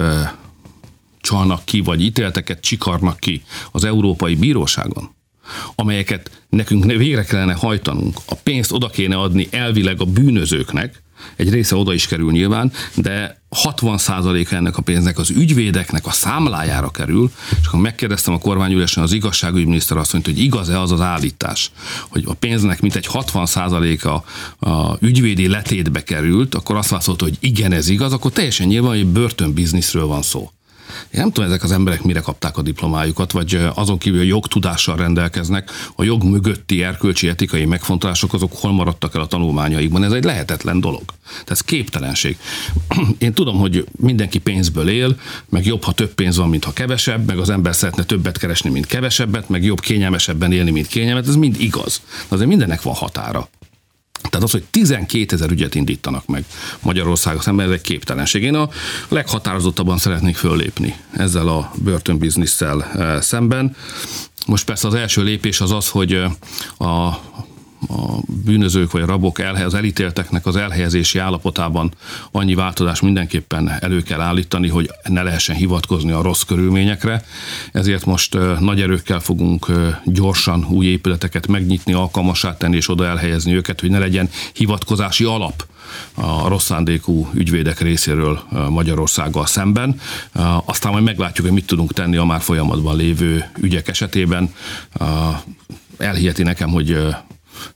csalnak 1.21 1.65
ki, 1.65 1.81
vagy 1.81 2.03
ítélteket 2.03 2.61
csikarnak 2.61 3.21
ki 3.21 3.43
az 3.73 3.85
Európai 3.85 4.35
Bíróságon, 4.35 5.15
amelyeket 5.75 6.43
nekünk 6.49 6.85
végre 6.85 7.25
kellene 7.25 7.55
hajtanunk, 7.55 8.19
a 8.27 8.35
pénzt 8.35 8.73
oda 8.73 8.89
kéne 8.89 9.17
adni 9.17 9.49
elvileg 9.51 10.01
a 10.01 10.05
bűnözőknek, 10.05 11.03
egy 11.37 11.51
része 11.51 11.77
oda 11.77 11.95
is 11.95 12.07
kerül 12.07 12.33
nyilván, 12.33 12.73
de 12.95 13.43
60%-a 13.65 14.55
ennek 14.55 14.77
a 14.77 14.83
pénznek 14.83 15.19
az 15.19 15.31
ügyvédeknek 15.31 16.07
a 16.07 16.11
számlájára 16.11 16.91
kerül, 16.91 17.31
és 17.61 17.67
akkor 17.67 17.81
megkérdeztem 17.81 18.35
a 18.35 18.39
kormányülésen 18.39 19.03
az 19.03 19.13
igazságügyminiszter 19.13 19.97
azt 19.97 20.13
mondta, 20.13 20.31
hogy 20.31 20.41
igaz-e 20.41 20.81
az 20.81 20.93
az 20.93 21.01
állítás, 21.01 21.71
hogy 22.09 22.25
a 22.27 22.35
pénznek 22.35 22.81
mintegy 22.81 23.09
60%-a 23.13 24.09
a 24.71 24.97
ügyvédi 25.01 25.49
letétbe 25.49 26.03
került, 26.03 26.55
akkor 26.55 26.77
azt 26.77 26.89
válaszolta, 26.89 27.25
hogy 27.25 27.37
igen, 27.41 27.73
ez 27.73 27.89
igaz, 27.89 28.13
akkor 28.13 28.33
teljesen 28.33 28.67
nyilván, 28.67 28.97
hogy 28.97 29.07
börtönbizniszről 29.07 30.07
van 30.07 30.23
szó. 30.23 30.51
Én 31.11 31.21
nem 31.21 31.33
tudom, 31.33 31.51
ezek 31.51 31.63
az 31.63 31.73
emberek 31.73 32.03
mire 32.03 32.21
kapták 32.21 32.57
a 32.57 32.63
diplomájukat, 32.63 33.33
vagy 33.33 33.69
azon 33.75 33.99
kívül 33.99 34.21
a 34.21 34.23
jogtudással 34.23 34.97
rendelkeznek, 34.97 35.71
a 35.97 36.05
jog 36.05 36.23
mögötti 36.23 36.83
erkölcsi 36.83 37.29
etikai 37.29 37.65
megfontolások 37.65 38.33
azok 38.33 38.53
hol 38.57 38.73
maradtak 38.73 39.15
el 39.15 39.21
a 39.21 39.27
tanulmányaikban. 39.27 40.05
Ez 40.05 40.13
egy 40.13 40.25
lehetetlen 40.25 40.81
dolog. 40.81 41.05
Tehát 41.25 41.51
ez 41.51 41.61
képtelenség. 41.61 42.39
Én 43.19 43.33
tudom, 43.33 43.59
hogy 43.59 43.85
mindenki 43.99 44.39
pénzből 44.39 44.89
él, 44.89 45.17
meg 45.49 45.67
jobb, 45.67 45.83
ha 45.83 45.93
több 45.93 46.15
pénz 46.15 46.37
van, 46.37 46.49
mint 46.49 46.65
ha 46.65 46.73
kevesebb, 46.73 47.27
meg 47.27 47.39
az 47.39 47.51
ember 47.51 47.75
szeretne 47.75 48.03
többet 48.03 48.39
keresni, 48.39 48.71
mint 48.71 48.87
kevesebbet, 48.87 49.49
meg 49.49 49.65
jobb 49.65 49.81
kényelmesebben 49.81 50.53
élni, 50.53 50.71
mint 50.71 50.87
kényelmet. 50.87 51.29
Ez 51.29 51.37
mind 51.37 51.61
igaz. 51.61 52.03
De 52.29 52.35
azért 52.35 52.49
mindennek 52.49 52.83
van 52.83 52.95
határa. 52.95 53.49
Tehát 54.23 54.47
az, 54.47 54.51
hogy 54.51 54.65
12 54.71 55.35
ezer 55.35 55.51
ügyet 55.51 55.75
indítanak 55.75 56.27
meg 56.27 56.45
Magyarországon 56.81 57.41
szemben, 57.41 57.67
ez 57.67 57.73
egy 57.73 57.81
képtelenség. 57.81 58.43
Én 58.43 58.55
a 58.55 58.69
leghatározottabban 59.09 59.99
szeretnék 59.99 60.37
föllépni 60.37 60.97
ezzel 61.13 61.49
a 61.49 61.73
börtönbizniszsel 61.83 62.85
eh, 62.85 63.21
szemben. 63.21 63.77
Most 64.47 64.65
persze 64.65 64.87
az 64.87 64.95
első 64.95 65.23
lépés 65.23 65.61
az 65.61 65.73
az, 65.73 65.89
hogy 65.89 66.13
eh, 66.13 66.31
a 66.89 67.21
a 67.89 68.19
bűnözők 68.45 68.91
vagy 68.91 69.03
a 69.03 69.07
rabok 69.07 69.39
elhely, 69.39 69.65
az 69.65 69.75
elítélteknek 69.75 70.47
az 70.47 70.57
elhelyezési 70.57 71.19
állapotában 71.19 71.95
annyi 72.31 72.55
változás 72.55 73.01
mindenképpen 73.01 73.71
elő 73.81 74.03
kell 74.03 74.21
állítani, 74.21 74.69
hogy 74.69 74.91
ne 75.05 75.23
lehessen 75.23 75.57
hivatkozni 75.57 76.11
a 76.11 76.23
rossz 76.23 76.43
körülményekre. 76.43 77.25
Ezért 77.73 78.05
most 78.05 78.39
nagy 78.61 78.81
erőkkel 78.81 79.21
fogunk 79.21 79.67
gyorsan 80.05 80.67
új 80.71 80.87
épületeket 80.87 81.47
megnyitni, 81.47 81.93
alkalmasá 81.93 82.57
tenni 82.57 82.77
és 82.77 82.89
oda 82.89 83.07
elhelyezni 83.07 83.55
őket, 83.55 83.81
hogy 83.81 83.91
ne 83.91 83.99
legyen 83.99 84.31
hivatkozási 84.53 85.25
alap 85.25 85.67
a 86.15 86.49
rossz 86.49 86.65
szándékú 86.65 87.29
ügyvédek 87.35 87.81
részéről 87.81 88.43
Magyarországgal 88.69 89.47
szemben. 89.47 90.01
Aztán 90.65 90.93
majd 90.93 91.05
meglátjuk, 91.05 91.47
hogy 91.47 91.55
mit 91.55 91.67
tudunk 91.67 91.93
tenni 91.93 92.17
a 92.17 92.25
már 92.25 92.41
folyamatban 92.41 92.97
lévő 92.97 93.51
ügyek 93.61 93.89
esetében. 93.89 94.55
Elhiheti 95.99 96.43
nekem, 96.43 96.71
hogy 96.71 96.99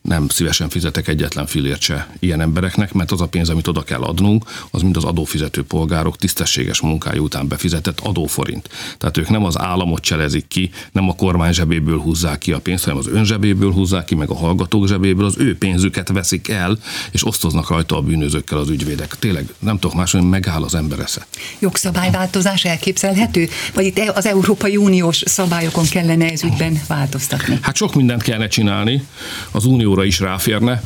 nem 0.01 0.29
szívesen 0.29 0.69
fizetek 0.69 1.09
egyetlen 1.09 1.47
filért 1.47 1.81
se 1.81 2.09
ilyen 2.19 2.41
embereknek, 2.41 2.93
mert 2.93 3.13
az 3.13 3.21
a 3.21 3.27
pénz, 3.27 3.49
amit 3.49 3.69
oda 3.69 3.83
kell 3.83 4.03
adnunk, 4.03 4.45
az 4.71 4.83
mind 4.83 4.97
az 4.97 5.05
adófizető 5.05 5.65
polgárok 5.65 6.17
tisztességes 6.17 6.81
munkája 6.81 7.21
után 7.21 7.49
befizetett 7.49 8.01
adóforint. 8.01 8.69
Tehát 8.99 9.17
ők 9.17 9.29
nem 9.29 9.45
az 9.45 9.59
államot 9.59 10.03
cselezik 10.03 10.49
ki, 10.49 10.71
nem 10.93 11.09
a 11.09 11.15
kormány 11.15 11.53
zsebéből 11.53 11.99
húzzák 11.99 12.39
ki 12.39 12.53
a 12.53 12.59
pénzt, 12.59 12.85
hanem 12.85 12.99
az 12.99 13.07
ön 13.07 13.25
zsebéből 13.25 13.73
húzzák 13.73 14.05
ki, 14.05 14.15
meg 14.15 14.31
a 14.31 14.35
hallgatók 14.35 14.87
zsebéből, 14.87 15.25
az 15.25 15.35
ő 15.39 15.59
pénzüket 15.59 16.09
veszik 16.09 16.49
el, 16.49 16.79
és 17.11 17.27
osztoznak 17.27 17.71
rajta 17.71 17.97
a 17.97 18.01
bűnözőkkel 18.01 18.59
az 18.59 18.69
ügyvédek. 18.69 19.15
Tényleg 19.19 19.55
nem 19.59 19.79
tudok 19.79 19.97
más, 19.97 20.13
hogy 20.13 20.23
megáll 20.23 20.63
az 20.63 20.75
ember 20.75 20.99
esze. 20.99 21.27
Jogszabályváltozás 21.59 22.65
elképzelhető? 22.65 23.49
Vagy 23.75 23.85
itt 23.85 23.99
az 23.99 24.27
Európai 24.27 24.77
Uniós 24.77 25.23
szabályokon 25.27 25.85
kellene 25.85 26.31
ez 26.31 26.43
ügyben 26.43 26.81
változtatni? 26.87 27.59
Hát 27.63 27.77
sok 27.77 27.95
mindent 27.95 28.23
kellene 28.23 28.49
csinálni. 28.49 29.07
Az 29.51 29.65
unióra 29.69 30.05
is 30.05 30.21
ráférne. 30.21 30.83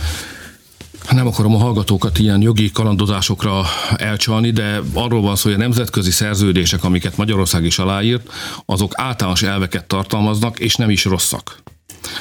Nem 1.11 1.27
akarom 1.27 1.55
a 1.55 1.59
hallgatókat 1.59 2.19
ilyen 2.19 2.41
jogi 2.41 2.71
kalandozásokra 2.71 3.65
elcsalni, 3.97 4.51
de 4.51 4.81
arról 4.95 5.21
van 5.21 5.37
szó, 5.37 5.49
hogy 5.49 5.59
a 5.59 5.63
nemzetközi 5.63 6.11
szerződések, 6.11 6.85
amiket 6.85 7.17
Magyarország 7.17 7.65
is 7.65 7.79
aláírt, 7.79 8.33
azok 8.67 8.93
általános 8.95 9.43
elveket 9.43 9.85
tartalmaznak, 9.85 10.59
és 10.59 10.77
nem 10.77 10.91
is 10.91 11.05
rosszak. 11.05 11.63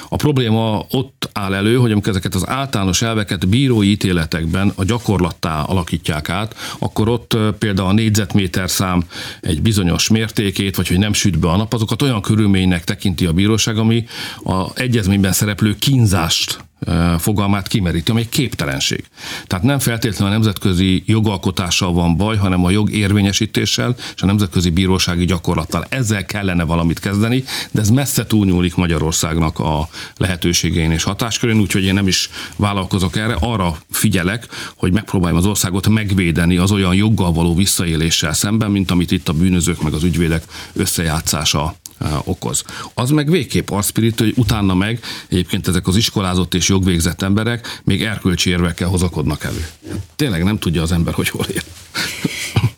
A 0.09 0.15
probléma 0.15 0.85
ott 0.89 1.20
áll 1.33 1.53
elő, 1.53 1.75
hogy 1.75 1.91
amikor 1.91 2.09
ezeket 2.09 2.35
az 2.35 2.47
általános 2.47 3.01
elveket 3.01 3.47
bírói 3.47 3.89
ítéletekben 3.89 4.73
a 4.75 4.83
gyakorlattá 4.83 5.61
alakítják 5.61 6.29
át, 6.29 6.55
akkor 6.79 7.09
ott 7.09 7.37
például 7.59 7.87
a 7.87 7.93
négyzetméter 7.93 8.69
szám 8.69 9.03
egy 9.41 9.61
bizonyos 9.61 10.09
mértékét, 10.09 10.75
vagy 10.75 10.87
hogy 10.87 10.99
nem 10.99 11.13
süt 11.13 11.39
be 11.39 11.49
a 11.49 11.57
nap, 11.57 11.73
azokat 11.73 12.01
olyan 12.01 12.21
körülménynek 12.21 12.83
tekinti 12.83 13.25
a 13.25 13.33
bíróság, 13.33 13.77
ami 13.77 14.05
a 14.43 14.79
egyezményben 14.79 15.31
szereplő 15.31 15.75
kínzást 15.75 16.69
fogalmát 17.17 17.67
kimeríti, 17.67 18.11
ami 18.11 18.19
egy 18.19 18.29
képtelenség. 18.29 19.05
Tehát 19.47 19.65
nem 19.65 19.79
feltétlenül 19.79 20.27
a 20.27 20.35
nemzetközi 20.35 21.03
jogalkotással 21.05 21.93
van 21.93 22.17
baj, 22.17 22.37
hanem 22.37 22.65
a 22.65 22.69
jog 22.69 22.91
érvényesítéssel 22.91 23.95
és 24.15 24.21
a 24.21 24.25
nemzetközi 24.25 24.69
bírósági 24.69 25.25
gyakorlattal. 25.25 25.85
Ezzel 25.89 26.25
kellene 26.25 26.63
valamit 26.63 26.99
kezdeni, 26.99 27.43
de 27.71 27.81
ez 27.81 27.89
messze 27.89 28.25
túlnyúlik 28.25 28.75
Magyarországnak 28.75 29.59
a 29.59 29.89
lehetőségein 30.17 30.91
és 30.91 31.03
hatáskörén, 31.03 31.59
úgyhogy 31.59 31.83
én 31.83 31.93
nem 31.93 32.07
is 32.07 32.29
vállalkozok 32.55 33.15
erre. 33.15 33.37
Arra 33.39 33.77
figyelek, 33.89 34.47
hogy 34.75 34.93
megpróbáljam 34.93 35.39
az 35.39 35.45
országot 35.45 35.87
megvédeni 35.87 36.57
az 36.57 36.71
olyan 36.71 36.95
joggal 36.95 37.31
való 37.31 37.55
visszaéléssel 37.55 38.33
szemben, 38.33 38.71
mint 38.71 38.91
amit 38.91 39.11
itt 39.11 39.29
a 39.29 39.33
bűnözők 39.33 39.81
meg 39.81 39.93
az 39.93 40.03
ügyvédek 40.03 40.43
összejátszása 40.73 41.75
okoz. 42.23 42.63
Az 42.93 43.09
meg 43.09 43.29
végképp 43.29 43.69
arszpirit, 43.69 44.19
hogy 44.19 44.33
utána 44.35 44.73
meg 44.73 44.99
egyébként 45.29 45.67
ezek 45.67 45.87
az 45.87 45.95
iskolázott 45.95 46.53
és 46.53 46.69
jogvégzett 46.69 47.21
emberek 47.21 47.81
még 47.83 48.03
erkölcsi 48.03 48.49
érvekkel 48.49 48.87
hozakodnak 48.87 49.43
elő. 49.43 49.67
Tényleg 50.15 50.43
nem 50.43 50.59
tudja 50.59 50.81
az 50.81 50.91
ember, 50.91 51.13
hogy 51.13 51.29
hol 51.29 51.45
ér. 51.45 51.63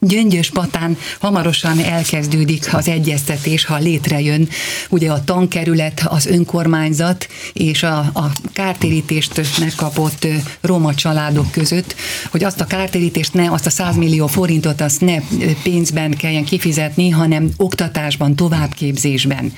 Gyöngyös 0.03 0.49
Patán 0.49 0.97
hamarosan 1.19 1.79
elkezdődik 1.79 2.73
az 2.73 2.87
egyeztetés, 2.87 3.65
ha 3.65 3.77
létrejön 3.77 4.49
ugye 4.89 5.11
a 5.11 5.23
tankerület, 5.23 6.05
az 6.07 6.25
önkormányzat 6.25 7.27
és 7.53 7.83
a, 7.83 7.97
a 7.97 8.31
kártérítést 8.53 9.59
megkapott 9.59 10.27
roma 10.61 10.95
családok 10.95 11.51
között, 11.51 11.95
hogy 12.31 12.43
azt 12.43 12.61
a 12.61 12.65
kártérítést 12.65 13.33
ne, 13.33 13.51
azt 13.51 13.65
a 13.65 13.69
100 13.69 13.95
millió 13.95 14.27
forintot 14.27 14.81
azt 14.81 15.01
ne 15.01 15.19
pénzben 15.63 16.11
kelljen 16.11 16.43
kifizetni, 16.45 17.09
hanem 17.09 17.49
oktatásban, 17.57 18.35
továbbképzésben. 18.35 19.53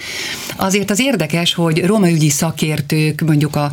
Azért 0.56 0.92
az 0.92 1.00
érdekes, 1.00 1.54
hogy 1.54 1.86
roma 1.86 2.10
ügyi 2.10 2.30
szakértők, 2.30 3.22
mondjuk 3.22 3.56
a 3.56 3.72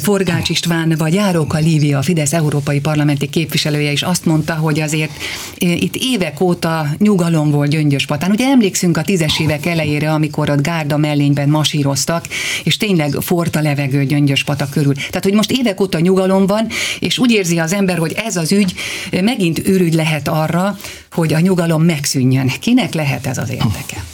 Forgács 0.00 0.48
István 0.48 0.94
vagy 0.98 1.14
Járóka 1.14 1.58
Lívia, 1.58 1.98
a 1.98 2.02
Fidesz 2.02 2.32
európai 2.32 2.80
parlamenti 2.80 3.28
képviselője 3.28 3.92
is 3.92 4.02
azt 4.02 4.24
mondta, 4.24 4.54
hogy 4.54 4.80
azért 4.80 5.12
itt 5.58 5.95
évek 5.98 6.40
óta 6.40 6.86
nyugalom 6.98 7.50
volt 7.50 7.70
Gyöngyöspatán. 7.70 8.30
Ugye 8.30 8.46
emlékszünk 8.46 8.96
a 8.96 9.02
tízes 9.02 9.40
évek 9.40 9.66
elejére, 9.66 10.12
amikor 10.12 10.50
ott 10.50 10.60
gárda 10.60 10.96
mellényben 10.96 11.48
masíroztak, 11.48 12.26
és 12.64 12.76
tényleg 12.76 13.16
fort 13.20 13.56
a 13.56 13.60
levegő 13.60 14.04
Gyöngyöspata 14.04 14.68
körül. 14.68 14.94
Tehát, 14.94 15.22
hogy 15.22 15.34
most 15.34 15.50
évek 15.50 15.80
óta 15.80 16.00
nyugalom 16.00 16.46
van, 16.46 16.66
és 16.98 17.18
úgy 17.18 17.30
érzi 17.30 17.58
az 17.58 17.72
ember, 17.72 17.98
hogy 17.98 18.12
ez 18.12 18.36
az 18.36 18.52
ügy 18.52 18.74
megint 19.22 19.68
ürügy 19.68 19.94
lehet 19.94 20.28
arra, 20.28 20.78
hogy 21.10 21.32
a 21.32 21.40
nyugalom 21.40 21.82
megszűnjön. 21.82 22.50
Kinek 22.60 22.94
lehet 22.94 23.26
ez 23.26 23.38
az 23.38 23.50
érdeke? 23.50 24.04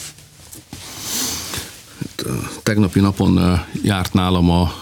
Tegnapi 2.62 3.00
napon 3.00 3.60
járt 3.82 4.12
nálam 4.12 4.50
a 4.50 4.72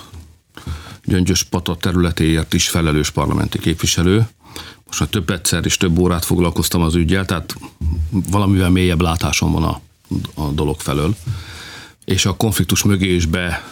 Gyöngyös 1.04 1.42
Pata 1.42 1.76
területéért 1.76 2.54
is 2.54 2.68
felelős 2.68 3.10
parlamenti 3.10 3.58
képviselő, 3.58 4.28
most 4.90 5.00
már 5.00 5.08
több 5.08 5.30
egyszer 5.30 5.64
és 5.64 5.76
több 5.76 5.98
órát 5.98 6.24
foglalkoztam 6.24 6.82
az 6.82 6.94
ügyel, 6.94 7.24
tehát 7.24 7.56
valamivel 8.10 8.70
mélyebb 8.70 9.00
látásom 9.00 9.52
van 9.52 9.62
a, 9.62 9.80
a 10.34 10.48
dolog 10.48 10.80
felől, 10.80 11.16
és 12.04 12.26
a 12.26 12.36
konfliktus 12.36 12.82
mögé 12.82 13.14
is 13.14 13.26
be 13.26 13.64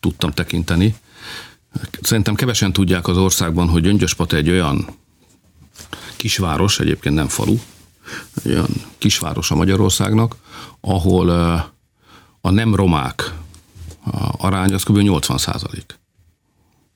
tudtam 0.00 0.30
tekinteni. 0.30 0.96
Szerintem 2.00 2.34
kevesen 2.34 2.72
tudják 2.72 3.08
az 3.08 3.16
országban, 3.16 3.68
hogy 3.68 3.82
Gyöngyöspata 3.82 4.36
egy 4.36 4.50
olyan 4.50 4.86
kisváros, 6.16 6.80
egyébként 6.80 7.14
nem 7.14 7.28
falu, 7.28 7.58
egy 8.44 8.50
olyan 8.50 8.70
kisváros 8.98 9.50
a 9.50 9.54
Magyarországnak, 9.54 10.36
ahol 10.80 11.28
a 12.40 12.50
nem 12.50 12.74
romák 12.74 13.32
arány 14.38 14.72
az 14.72 14.82
kb. 14.82 14.98
80 14.98 15.38
százalék. 15.38 15.98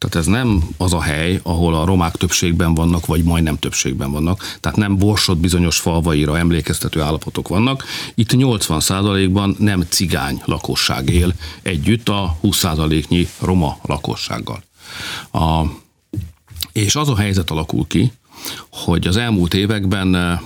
Tehát 0.02 0.26
ez 0.26 0.32
nem 0.32 0.62
az 0.76 0.92
a 0.92 1.00
hely, 1.00 1.40
ahol 1.42 1.74
a 1.74 1.84
romák 1.84 2.16
többségben 2.16 2.74
vannak, 2.74 3.06
vagy 3.06 3.22
majdnem 3.22 3.58
többségben 3.58 4.10
vannak. 4.10 4.56
Tehát 4.60 4.78
nem 4.78 4.96
borsod 4.96 5.38
bizonyos 5.38 5.78
falvaira 5.78 6.38
emlékeztető 6.38 7.00
állapotok 7.00 7.48
vannak. 7.48 7.84
Itt 8.14 8.30
80%-ban 8.32 9.56
nem 9.58 9.84
cigány 9.88 10.42
lakosság 10.44 11.08
él 11.08 11.34
együtt 11.62 12.08
a 12.08 12.36
20%-nyi 12.42 13.28
roma 13.40 13.78
lakossággal. 13.82 14.62
A, 15.32 15.62
és 16.72 16.96
az 16.96 17.08
a 17.08 17.16
helyzet 17.16 17.50
alakul 17.50 17.86
ki, 17.86 18.12
hogy 18.70 19.06
az 19.06 19.16
elmúlt 19.16 19.54
években 19.54 20.14
a 20.14 20.40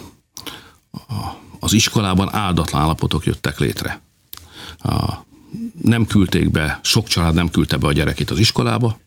az 1.61 1.73
iskolában 1.73 2.35
áldatlan 2.35 2.83
állapotok 2.83 3.25
jöttek 3.25 3.59
létre. 3.59 4.01
Nem 5.83 6.07
küldték 6.07 6.51
be, 6.51 6.81
sok 6.83 7.07
család 7.07 7.35
nem 7.35 7.51
küldte 7.51 7.77
be 7.77 7.87
a 7.87 7.93
gyerekét 7.93 8.31
az 8.31 8.39
iskolába, 8.39 8.99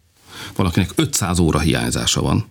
valakinek 0.55 0.91
500 0.95 1.39
óra 1.39 1.59
hiányzása 1.59 2.21
van, 2.21 2.45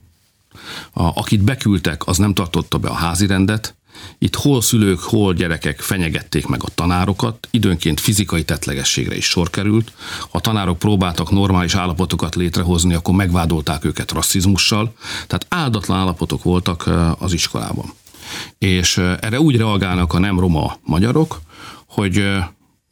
a, 0.93 1.03
akit 1.03 1.43
beküldtek, 1.43 2.07
az 2.07 2.19
nem 2.19 2.35
tartotta 2.35 2.79
be 2.79 2.89
a 2.89 2.95
házi 2.95 3.27
rendet, 3.27 3.75
itt 4.19 4.35
hol 4.35 4.63
szülők, 4.63 5.01
hol 5.01 5.35
gyerekek 5.35 5.81
fenyegették 5.81 6.47
meg 6.47 6.63
a 6.65 6.69
tanárokat, 6.75 7.49
időnként 7.51 8.01
fizikai 8.01 8.45
tetlegességre 8.45 9.17
is 9.17 9.25
sor 9.25 9.51
került. 9.51 9.93
Ha 10.21 10.29
a 10.31 10.41
tanárok 10.41 10.79
próbáltak 10.79 11.31
normális 11.31 11.75
állapotokat 11.75 12.35
létrehozni, 12.35 12.95
akkor 12.95 13.15
megvádolták 13.15 13.85
őket 13.85 14.13
rasszizmussal. 14.13 14.95
Tehát 15.27 15.47
áldatlan 15.49 15.99
állapotok 15.99 16.43
voltak 16.43 16.91
az 17.19 17.33
iskolában. 17.33 17.93
És 18.59 18.97
erre 18.97 19.41
úgy 19.41 19.57
reagálnak 19.57 20.13
a 20.13 20.19
nem 20.19 20.41
roma 20.41 20.77
magyarok, 20.85 21.41
hogy 21.87 22.25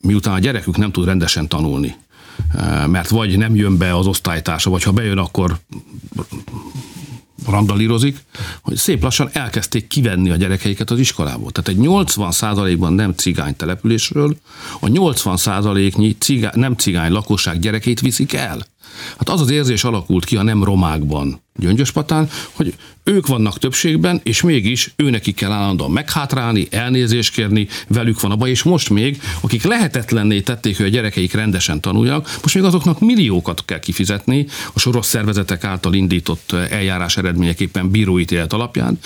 miután 0.00 0.34
a 0.34 0.38
gyerekük 0.38 0.76
nem 0.76 0.92
tud 0.92 1.04
rendesen 1.04 1.48
tanulni, 1.48 1.96
mert 2.86 3.08
vagy 3.08 3.38
nem 3.38 3.54
jön 3.54 3.78
be 3.78 3.96
az 3.96 4.06
osztálytársa, 4.06 4.70
vagy 4.70 4.82
ha 4.82 4.92
bejön, 4.92 5.18
akkor 5.18 5.58
randalírozik, 7.46 8.18
hogy 8.62 8.76
szép 8.76 9.02
lassan 9.02 9.28
elkezdték 9.32 9.86
kivenni 9.86 10.30
a 10.30 10.36
gyerekeiket 10.36 10.90
az 10.90 10.98
iskolából. 10.98 11.50
Tehát 11.50 11.68
egy 11.68 11.86
80%-ban 11.88 12.92
nem 12.92 13.12
cigány 13.12 13.56
településről 13.56 14.36
a 14.80 14.86
80%-nyi 14.86 16.16
cigány, 16.18 16.52
nem 16.54 16.74
cigány 16.74 17.12
lakosság 17.12 17.58
gyerekét 17.58 18.00
viszik 18.00 18.32
el. 18.32 18.66
Hát 19.18 19.28
az 19.28 19.40
az 19.40 19.50
érzés 19.50 19.84
alakult 19.84 20.24
ki 20.24 20.36
a 20.36 20.42
nem 20.42 20.64
romákban, 20.64 21.40
Gyöngyöspatán, 21.58 22.28
hogy 22.52 22.74
ők 23.06 23.26
vannak 23.26 23.58
többségben, 23.58 24.20
és 24.22 24.42
mégis 24.42 24.92
őnekik 24.96 25.34
kell 25.34 25.52
állandóan 25.52 25.90
meghátrálni, 25.90 26.66
elnézést 26.70 27.32
kérni, 27.32 27.68
velük 27.88 28.20
van 28.20 28.30
a 28.30 28.36
baj, 28.36 28.50
és 28.50 28.62
most 28.62 28.90
még, 28.90 29.20
akik 29.40 29.62
lehetetlenné 29.62 30.40
tették, 30.40 30.76
hogy 30.76 30.86
a 30.86 30.88
gyerekeik 30.88 31.32
rendesen 31.32 31.80
tanuljak, 31.80 32.38
most 32.42 32.54
még 32.54 32.64
azoknak 32.64 33.00
milliókat 33.00 33.64
kell 33.64 33.78
kifizetni 33.78 34.46
a 34.72 34.78
soros 34.78 35.06
szervezetek 35.06 35.64
által 35.64 35.94
indított 35.94 36.52
eljárás 36.52 37.16
eredményeképpen 37.16 37.90
bíróítélet 37.90 38.52
alapján, 38.52 38.98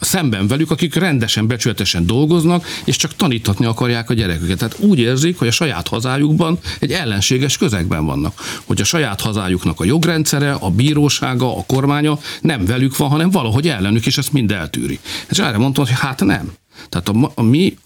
szemben 0.00 0.46
velük, 0.46 0.70
akik 0.70 0.94
rendesen, 0.94 1.46
becsületesen 1.46 2.06
dolgoznak, 2.06 2.66
és 2.84 2.96
csak 2.96 3.16
taníthatni 3.16 3.66
akarják 3.66 4.10
a 4.10 4.14
gyereküket. 4.14 4.58
Tehát 4.58 4.78
úgy 4.78 4.98
érzik, 4.98 5.38
hogy 5.38 5.48
a 5.48 5.50
saját 5.50 5.88
hazájukban 5.88 6.58
egy 6.80 6.92
ellenséges 6.92 7.56
közegben 7.56 8.06
vannak. 8.06 8.60
Hogy 8.64 8.80
a 8.80 8.84
saját 8.84 9.20
hazájuknak 9.20 9.80
a 9.80 9.84
jogrendszere, 9.84 10.52
a 10.52 10.70
bírósága, 10.70 11.56
a 11.56 11.64
kormánya 11.66 12.18
nem 12.40 12.64
velük 12.64 12.96
van, 12.96 13.08
hanem 13.08 13.30
valahogy 13.46 13.68
ellenük, 13.68 14.06
és 14.06 14.18
ezt 14.18 14.32
mind 14.32 14.52
eltűri. 14.52 14.98
És 15.28 15.38
erre 15.38 15.58
mondtam, 15.58 15.84
hogy 15.84 15.94
hát 15.98 16.20
nem. 16.20 16.52
Tehát 16.88 17.08
a, 17.08 17.32
a 17.34 17.42
mi, 17.42 17.76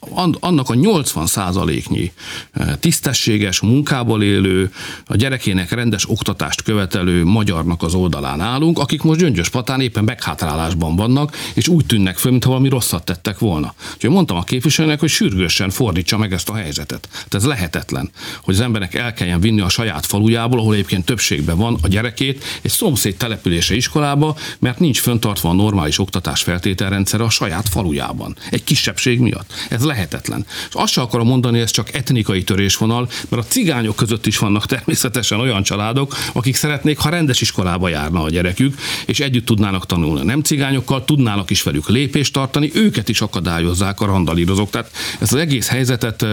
annak 0.40 0.70
a 0.70 0.74
80 0.74 1.26
százaléknyi 1.26 2.12
eh, 2.52 2.74
tisztességes, 2.80 3.60
munkából 3.60 4.22
élő, 4.22 4.72
a 5.06 5.16
gyerekének 5.16 5.70
rendes 5.70 6.10
oktatást 6.10 6.62
követelő 6.62 7.24
magyarnak 7.24 7.82
az 7.82 7.94
oldalán 7.94 8.40
állunk, 8.40 8.78
akik 8.78 9.02
most 9.02 9.20
Gyöngyös 9.20 9.48
Patán 9.48 9.80
éppen 9.80 10.04
meghátrálásban 10.04 10.96
vannak, 10.96 11.36
és 11.54 11.68
úgy 11.68 11.86
tűnnek 11.86 12.18
föl, 12.18 12.30
mintha 12.30 12.50
valami 12.50 12.68
rosszat 12.68 13.04
tettek 13.04 13.38
volna. 13.38 13.74
Úgyhogy 13.94 14.10
mondtam 14.10 14.36
a 14.36 14.42
képviselőnek, 14.42 15.00
hogy 15.00 15.08
sürgősen 15.08 15.70
fordítsa 15.70 16.18
meg 16.18 16.32
ezt 16.32 16.48
a 16.48 16.54
helyzetet. 16.54 17.08
Tehát 17.10 17.34
ez 17.34 17.44
lehetetlen, 17.44 18.10
hogy 18.42 18.54
az 18.54 18.60
emberek 18.60 18.94
el 18.94 19.12
kelljen 19.12 19.40
vinni 19.40 19.60
a 19.60 19.68
saját 19.68 20.06
falujából, 20.06 20.58
ahol 20.58 20.72
egyébként 20.72 21.04
többségben 21.04 21.56
van 21.56 21.78
a 21.82 21.88
gyerekét, 21.88 22.44
egy 22.62 22.70
szomszéd 22.70 23.16
települése 23.16 23.74
iskolába, 23.74 24.36
mert 24.58 24.78
nincs 24.78 25.00
föntartva 25.00 25.48
a 25.48 25.52
normális 25.52 25.98
oktatás 25.98 26.42
feltételrendszer 26.42 27.20
a 27.20 27.30
saját 27.30 27.68
falujában. 27.68 28.36
Egy 28.50 28.64
kis 28.64 28.79
kisebbség 28.80 29.18
miatt. 29.18 29.52
Ez 29.68 29.84
lehetetlen. 29.84 30.46
És 30.68 30.74
azt 30.74 30.92
sem 30.92 31.04
akarom 31.04 31.26
mondani, 31.26 31.60
ez 31.60 31.70
csak 31.70 31.94
etnikai 31.94 32.44
törésvonal, 32.44 33.08
mert 33.28 33.42
a 33.42 33.46
cigányok 33.46 33.96
között 33.96 34.26
is 34.26 34.38
vannak 34.38 34.66
természetesen 34.66 35.40
olyan 35.40 35.62
családok, 35.62 36.16
akik 36.32 36.56
szeretnék, 36.56 36.98
ha 36.98 37.08
rendes 37.08 37.40
iskolába 37.40 37.88
járna 37.88 38.22
a 38.22 38.30
gyerekük, 38.30 38.78
és 39.06 39.20
együtt 39.20 39.46
tudnának 39.46 39.86
tanulni. 39.86 40.24
Nem 40.24 40.42
cigányokkal 40.42 41.04
tudnának 41.04 41.50
is 41.50 41.62
velük 41.62 41.88
lépést 41.88 42.32
tartani, 42.32 42.70
őket 42.74 43.08
is 43.08 43.20
akadályozzák 43.20 44.00
a 44.00 44.06
randalírozók. 44.06 44.70
Tehát 44.70 44.90
ezt 45.18 45.32
az 45.32 45.38
egész 45.38 45.68
helyzetet 45.68 46.26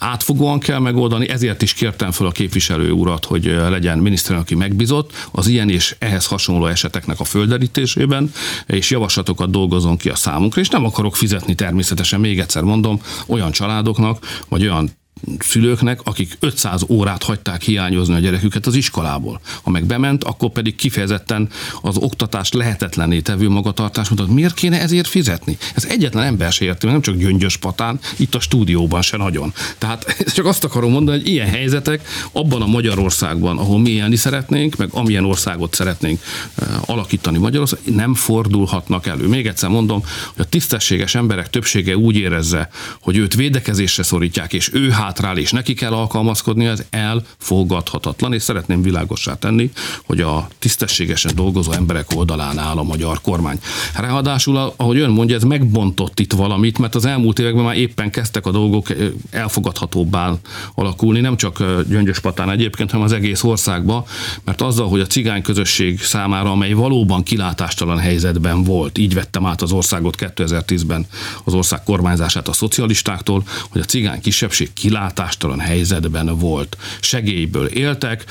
átfogóan 0.00 0.58
kell 0.58 0.78
megoldani, 0.78 1.28
ezért 1.28 1.62
is 1.62 1.72
kértem 1.72 2.10
fel 2.10 2.26
a 2.26 2.30
képviselő 2.30 2.90
urat, 2.90 3.24
hogy 3.24 3.44
legyen 3.44 3.98
miniszter, 3.98 4.36
aki 4.36 4.54
megbízott 4.54 5.12
az 5.30 5.46
ilyen 5.46 5.68
és 5.68 5.96
ehhez 5.98 6.26
hasonló 6.26 6.66
eseteknek 6.66 7.20
a 7.20 7.24
földerítésében, 7.24 8.32
és 8.66 8.90
javaslatokat 8.90 9.50
dolgozom 9.50 9.96
ki 9.96 10.08
a 10.08 10.14
számunkra, 10.14 10.60
és 10.60 10.68
nem 10.68 10.84
akarok 10.84 11.16
fizetni 11.16 11.54
természetesen, 11.54 12.20
még 12.20 12.40
egyszer 12.40 12.62
mondom, 12.62 13.00
olyan 13.26 13.50
családoknak, 13.50 14.44
vagy 14.48 14.62
olyan 14.62 14.90
szülőknek, 15.38 16.00
akik 16.04 16.36
500 16.40 16.82
órát 16.88 17.22
hagyták 17.22 17.62
hiányozni 17.62 18.14
a 18.14 18.18
gyereküket 18.18 18.66
az 18.66 18.74
iskolából. 18.74 19.40
Ha 19.62 19.70
meg 19.70 19.84
bement, 19.84 20.24
akkor 20.24 20.50
pedig 20.50 20.74
kifejezetten 20.74 21.48
az 21.82 21.96
oktatást 21.96 22.54
lehetetlené 22.54 23.20
tevő 23.20 23.48
magatartás 23.48 24.08
mutat. 24.08 24.28
Miért 24.28 24.54
kéne 24.54 24.80
ezért 24.80 25.06
fizetni? 25.06 25.58
Ez 25.74 25.84
egyetlen 25.84 26.24
ember 26.24 26.52
se 26.52 26.64
érti, 26.64 26.86
nem 26.86 27.00
csak 27.00 27.16
Gyöngyös 27.16 27.56
Patán, 27.56 28.00
itt 28.16 28.34
a 28.34 28.40
stúdióban 28.40 29.02
se 29.02 29.16
nagyon. 29.16 29.52
Tehát 29.78 30.16
csak 30.36 30.46
azt 30.46 30.64
akarom 30.64 30.90
mondani, 30.90 31.18
hogy 31.18 31.28
ilyen 31.28 31.48
helyzetek 31.48 32.08
abban 32.32 32.62
a 32.62 32.66
Magyarországban, 32.66 33.58
ahol 33.58 33.78
mi 33.78 33.90
élni 33.90 34.16
szeretnénk, 34.16 34.76
meg 34.76 34.88
amilyen 34.92 35.24
országot 35.24 35.74
szeretnénk 35.74 36.20
eh, 36.54 36.90
alakítani 36.90 37.38
Magyarország, 37.38 37.78
nem 37.84 38.14
fordulhatnak 38.14 39.06
elő. 39.06 39.26
Még 39.26 39.46
egyszer 39.46 39.68
mondom, 39.68 40.02
hogy 40.34 40.44
a 40.44 40.48
tisztességes 40.48 41.14
emberek 41.14 41.50
többsége 41.50 41.96
úgy 41.96 42.16
érezze, 42.16 42.68
hogy 43.00 43.16
őt 43.16 43.34
védekezésre 43.34 44.02
szorítják, 44.02 44.52
és 44.52 44.70
ő 44.72 44.90
hát 44.90 45.09
hátrál, 45.10 45.38
és 45.38 45.52
neki 45.52 45.74
kell 45.74 45.92
alkalmazkodni, 45.92 46.66
ez 46.66 46.82
elfogadhatatlan, 46.90 48.32
és 48.32 48.42
szeretném 48.42 48.82
világossá 48.82 49.38
tenni, 49.38 49.70
hogy 50.06 50.20
a 50.20 50.48
tisztességesen 50.58 51.32
dolgozó 51.34 51.72
emberek 51.72 52.06
oldalán 52.14 52.58
áll 52.58 52.76
a 52.76 52.82
magyar 52.82 53.20
kormány. 53.20 53.58
Ráadásul, 53.94 54.72
ahogy 54.76 54.98
ön 54.98 55.10
mondja, 55.10 55.36
ez 55.36 55.42
megbontott 55.42 56.20
itt 56.20 56.32
valamit, 56.32 56.78
mert 56.78 56.94
az 56.94 57.04
elmúlt 57.04 57.38
években 57.38 57.64
már 57.64 57.76
éppen 57.76 58.10
kezdtek 58.10 58.46
a 58.46 58.50
dolgok 58.50 58.88
elfogadhatóbbá 59.30 60.32
alakulni, 60.74 61.20
nem 61.20 61.36
csak 61.36 61.82
Gyöngyöspatán 61.88 62.50
egyébként, 62.50 62.90
hanem 62.90 63.06
az 63.06 63.12
egész 63.12 63.42
országban, 63.42 64.04
mert 64.44 64.60
azzal, 64.60 64.88
hogy 64.88 65.00
a 65.00 65.06
cigány 65.06 65.42
közösség 65.42 66.02
számára, 66.02 66.50
amely 66.50 66.72
valóban 66.72 67.22
kilátástalan 67.22 67.98
helyzetben 67.98 68.64
volt, 68.64 68.98
így 68.98 69.14
vettem 69.14 69.46
át 69.46 69.62
az 69.62 69.72
országot 69.72 70.16
2010-ben 70.18 71.06
az 71.44 71.54
ország 71.54 71.82
kormányzását 71.82 72.48
a 72.48 72.52
szocialistáktól, 72.52 73.44
hogy 73.70 73.80
a 73.80 73.84
cigány 73.84 74.20
kisebbség 74.20 74.72
kilát 74.72 74.99
kilátástalan 75.00 75.58
helyzetben 75.58 76.38
volt. 76.38 76.76
Segélyből 77.00 77.66
éltek, 77.66 78.24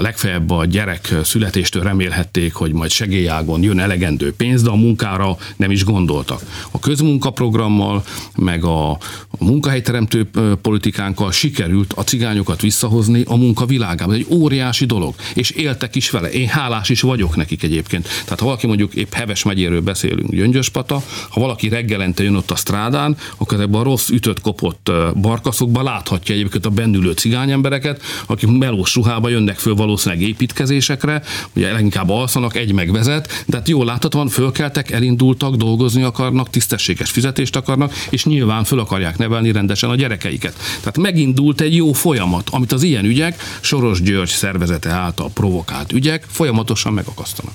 legfeljebb 0.00 0.50
a 0.50 0.64
gyerek 0.64 1.14
születéstől 1.22 1.82
remélhették, 1.82 2.54
hogy 2.54 2.72
majd 2.72 2.90
segélyágon 2.90 3.62
jön 3.62 3.78
elegendő 3.78 4.34
pénz, 4.34 4.62
de 4.62 4.70
a 4.70 4.74
munkára 4.74 5.36
nem 5.56 5.70
is 5.70 5.84
gondoltak. 5.84 6.42
A 6.70 6.78
közmunkaprogrammal, 6.78 8.04
meg 8.36 8.64
a 8.64 8.98
munkahelyteremtő 9.38 10.30
politikánkkal 10.62 11.32
sikerült 11.32 11.92
a 11.92 12.02
cigányokat 12.02 12.60
visszahozni 12.60 13.22
a 13.26 13.36
munka 13.36 13.66
világába. 13.66 14.12
Egy 14.12 14.26
óriási 14.30 14.84
dolog, 14.84 15.14
és 15.34 15.50
éltek 15.50 15.94
is 15.94 16.10
vele. 16.10 16.30
Én 16.30 16.48
hálás 16.48 16.88
is 16.88 17.00
vagyok 17.00 17.36
nekik 17.36 17.62
egyébként. 17.62 18.08
Tehát 18.24 18.40
ha 18.40 18.44
valaki 18.44 18.66
mondjuk 18.66 18.94
épp 18.94 19.12
Heves 19.12 19.42
megyéről 19.42 19.80
beszélünk, 19.80 20.30
Gyöngyöspata, 20.30 21.02
ha 21.28 21.40
valaki 21.40 21.68
reggelente 21.68 22.22
jön 22.22 22.34
ott 22.34 22.50
a 22.50 22.56
strádán, 22.56 23.16
akkor 23.36 23.60
ebben 23.60 23.80
a 23.80 23.82
rossz 23.82 24.08
ütött 24.08 24.40
kopott 24.40 24.90
barkaszokban 25.20 25.77
videókban 25.78 25.84
láthatja 25.84 26.34
egyébként 26.34 26.66
a 26.66 26.70
bennülő 26.70 27.12
cigányembereket, 27.12 28.02
akik 28.26 28.48
melós 28.48 28.94
ruhába 28.94 29.28
jönnek 29.28 29.58
föl 29.58 29.74
valószínűleg 29.74 30.28
építkezésekre, 30.28 31.22
ugye 31.54 31.72
leginkább 31.72 32.10
alszanak, 32.10 32.56
egy 32.56 32.72
megvezet, 32.72 33.44
de 33.46 33.56
hát 33.56 33.68
jól 33.68 33.84
láthatóan 33.84 34.28
fölkeltek, 34.28 34.90
elindultak, 34.90 35.54
dolgozni 35.54 36.02
akarnak, 36.02 36.50
tisztességes 36.50 37.10
fizetést 37.10 37.56
akarnak, 37.56 37.92
és 38.10 38.24
nyilván 38.24 38.64
föl 38.64 38.78
akarják 38.78 39.18
nevelni 39.18 39.52
rendesen 39.52 39.90
a 39.90 39.94
gyerekeiket. 39.94 40.54
Tehát 40.80 40.98
megindult 40.98 41.60
egy 41.60 41.74
jó 41.74 41.92
folyamat, 41.92 42.48
amit 42.50 42.72
az 42.72 42.82
ilyen 42.82 43.04
ügyek, 43.04 43.42
Soros 43.60 44.02
György 44.02 44.28
szervezete 44.28 44.90
által 44.90 45.30
provokált 45.34 45.92
ügyek 45.92 46.24
folyamatosan 46.28 46.92
megakasztanak. 46.92 47.54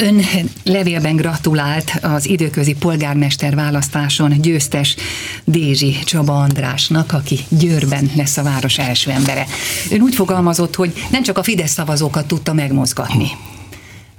Ön 0.00 0.22
levélben 0.64 1.16
gratulált 1.16 1.92
az 2.02 2.26
időközi 2.26 2.74
polgármester 2.74 3.54
választáson 3.54 4.40
győztes 4.40 4.96
Dézsi 5.44 5.96
Csaba 6.04 6.40
Andrásnak, 6.40 7.12
aki 7.12 7.38
Győrben 7.48 8.10
lesz 8.16 8.36
a 8.36 8.42
város 8.42 8.78
első 8.78 9.10
embere. 9.10 9.46
Ön 9.90 10.00
úgy 10.00 10.14
fogalmazott, 10.14 10.74
hogy 10.74 10.92
nem 11.10 11.22
csak 11.22 11.38
a 11.38 11.42
Fidesz 11.42 11.72
szavazókat 11.72 12.26
tudta 12.26 12.52
megmozgatni 12.52 13.30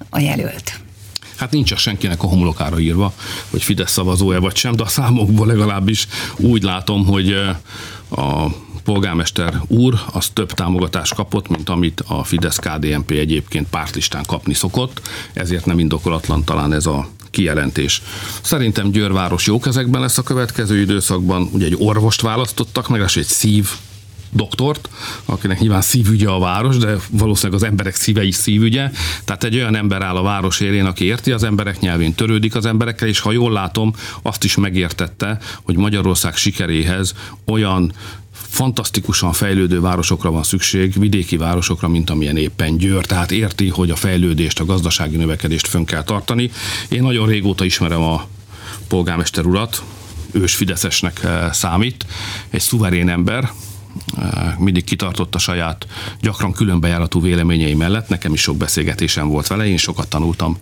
a 0.10 0.20
jelölt. 0.20 0.80
Hát 1.36 1.52
nincs 1.52 1.76
senkinek 1.76 2.24
a 2.24 2.28
homlokára 2.28 2.80
írva, 2.80 3.14
hogy 3.50 3.64
Fidesz 3.64 3.92
szavazója 3.92 4.40
vagy 4.40 4.56
sem, 4.56 4.76
de 4.76 4.84
a 4.84 4.88
számokból 4.88 5.48
legalábbis 5.48 6.08
úgy 6.38 6.64
látom, 6.64 7.06
hogy 7.06 7.32
a 8.10 8.48
polgármester 8.84 9.62
úr 9.68 10.00
az 10.12 10.30
több 10.30 10.52
támogatást 10.52 11.16
kapott, 11.16 11.48
mint 11.50 11.70
amit 11.70 12.04
a 12.08 12.24
Fidesz 12.24 12.58
KDNP 12.58 13.12
egyébként 13.12 13.68
pártlistán 13.70 14.24
kapni 14.28 14.54
szokott, 14.54 15.02
ezért 15.34 15.66
nem 15.66 15.80
indokolatlan 15.80 16.44
talán 16.44 16.74
ez 16.74 16.86
a 16.86 17.08
kijelentés. 17.30 18.02
Szerintem 18.42 18.92
Győrváros 18.92 19.46
jó 19.46 19.60
kezekben 19.60 20.02
lesz 20.02 20.18
a 20.18 20.24
következő 20.24 20.80
időszakban. 20.80 21.50
Ugye 21.52 21.66
egy 21.66 21.76
orvost 21.78 22.22
választottak 22.22 22.90
meg, 22.90 23.02
és 23.02 23.18
egy 23.18 23.26
szív 23.26 23.70
doktort, 24.32 24.90
akinek 25.26 25.60
nyilván 25.60 25.82
szívügye 25.82 26.30
a 26.30 26.40
város, 26.40 26.78
de 26.78 26.96
valószínűleg 27.10 27.62
az 27.62 27.68
emberek 27.68 27.96
szíve 27.96 28.24
is 28.24 28.36
szívügye. 28.36 28.92
Tehát 29.26 29.44
egy 29.44 29.56
olyan 29.56 29.76
ember 29.76 30.02
áll 30.02 30.16
a 30.16 30.22
város 30.22 30.60
élén, 30.60 30.86
aki 30.86 31.06
érti 31.06 31.32
az 31.32 31.44
emberek 31.44 31.80
nyelvén, 31.80 32.14
törődik 32.14 32.56
az 32.56 32.66
emberekkel, 32.66 33.08
és 33.08 33.20
ha 33.20 33.32
jól 33.32 33.52
látom, 33.52 33.94
azt 34.22 34.44
is 34.44 34.56
megértette, 34.56 35.40
hogy 35.62 35.76
Magyarország 35.76 36.36
sikeréhez 36.36 37.14
olyan 37.46 37.94
fantasztikusan 38.52 39.34
fejlődő 39.34 39.80
városokra 39.80 40.32
van 40.32 40.44
szükség, 40.44 41.00
vidéki 41.00 41.38
városokra, 41.38 41.88
mint 41.88 42.10
amilyen 42.10 42.38
éppen 42.38 42.78
Győr, 42.78 43.06
tehát 43.06 43.32
érti, 43.32 43.70
hogy 43.70 43.90
a 43.90 43.96
fejlődést, 43.96 44.60
a 44.60 44.66
gazdasági 44.66 45.16
növekedést 45.16 45.68
fönn 45.68 45.84
kell 45.84 46.04
tartani. 46.04 46.52
Én 46.90 47.02
nagyon 47.02 47.28
régóta 47.28 47.66
ismerem 47.66 48.02
a 48.02 48.26
polgármester 48.88 49.46
urat, 49.46 49.84
ős 50.32 50.56
Fideszesnek 50.56 51.24
eh, 51.24 51.52
számít, 51.52 52.06
egy 52.50 52.62
szuverén 52.62 53.10
ember, 53.10 53.52
mindig 54.58 54.84
kitartott 54.84 55.36
a 55.36 55.40
saját 55.40 55.88
gyakran 56.22 56.52
különbejáratú 56.52 57.22
véleményei 57.22 57.74
mellett. 57.74 58.10
Nekem 58.10 58.34
is 58.34 58.42
sok 58.42 58.58
beszélgetésem 58.58 59.28
volt 59.28 59.48
vele, 59.48 59.68
én 59.68 59.78
sokat 59.78 60.08
tanultam 60.08 60.58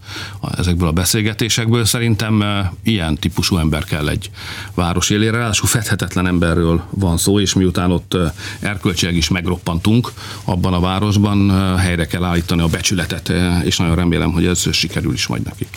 ezekből 0.58 0.88
a 0.88 0.92
beszélgetésekből. 0.92 1.86
Szerintem 1.86 2.44
ilyen 2.84 3.16
típusú 3.16 3.58
ember 3.58 3.84
kell 3.84 4.08
egy 4.08 4.30
város 4.74 5.10
élére, 5.10 5.38
ráadásul 5.38 5.68
fedhetetlen 5.68 6.28
emberről 6.28 6.84
van 6.90 7.18
szó, 7.18 7.40
és 7.40 7.54
miután 7.54 7.92
ott 7.92 8.18
erkölcsileg 8.60 9.16
is 9.16 9.30
megroppantunk 9.30 10.12
abban 10.44 10.74
a 10.74 10.80
városban, 10.80 11.78
helyre 11.78 12.08
kell 12.08 12.24
állítani 12.24 12.62
a 12.62 12.68
becsületet, 12.68 13.32
és 13.64 13.78
nagyon 13.78 13.96
remélem, 13.96 14.32
hogy 14.32 14.46
ez 14.46 14.74
sikerül 14.74 15.14
is 15.14 15.28
majd 15.28 15.42
neki. 15.42 15.68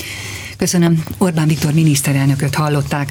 Köszönöm. 0.56 1.04
Orbán 1.18 1.46
Viktor 1.46 1.72
miniszterelnököt 1.72 2.54
hallották. 2.54 3.10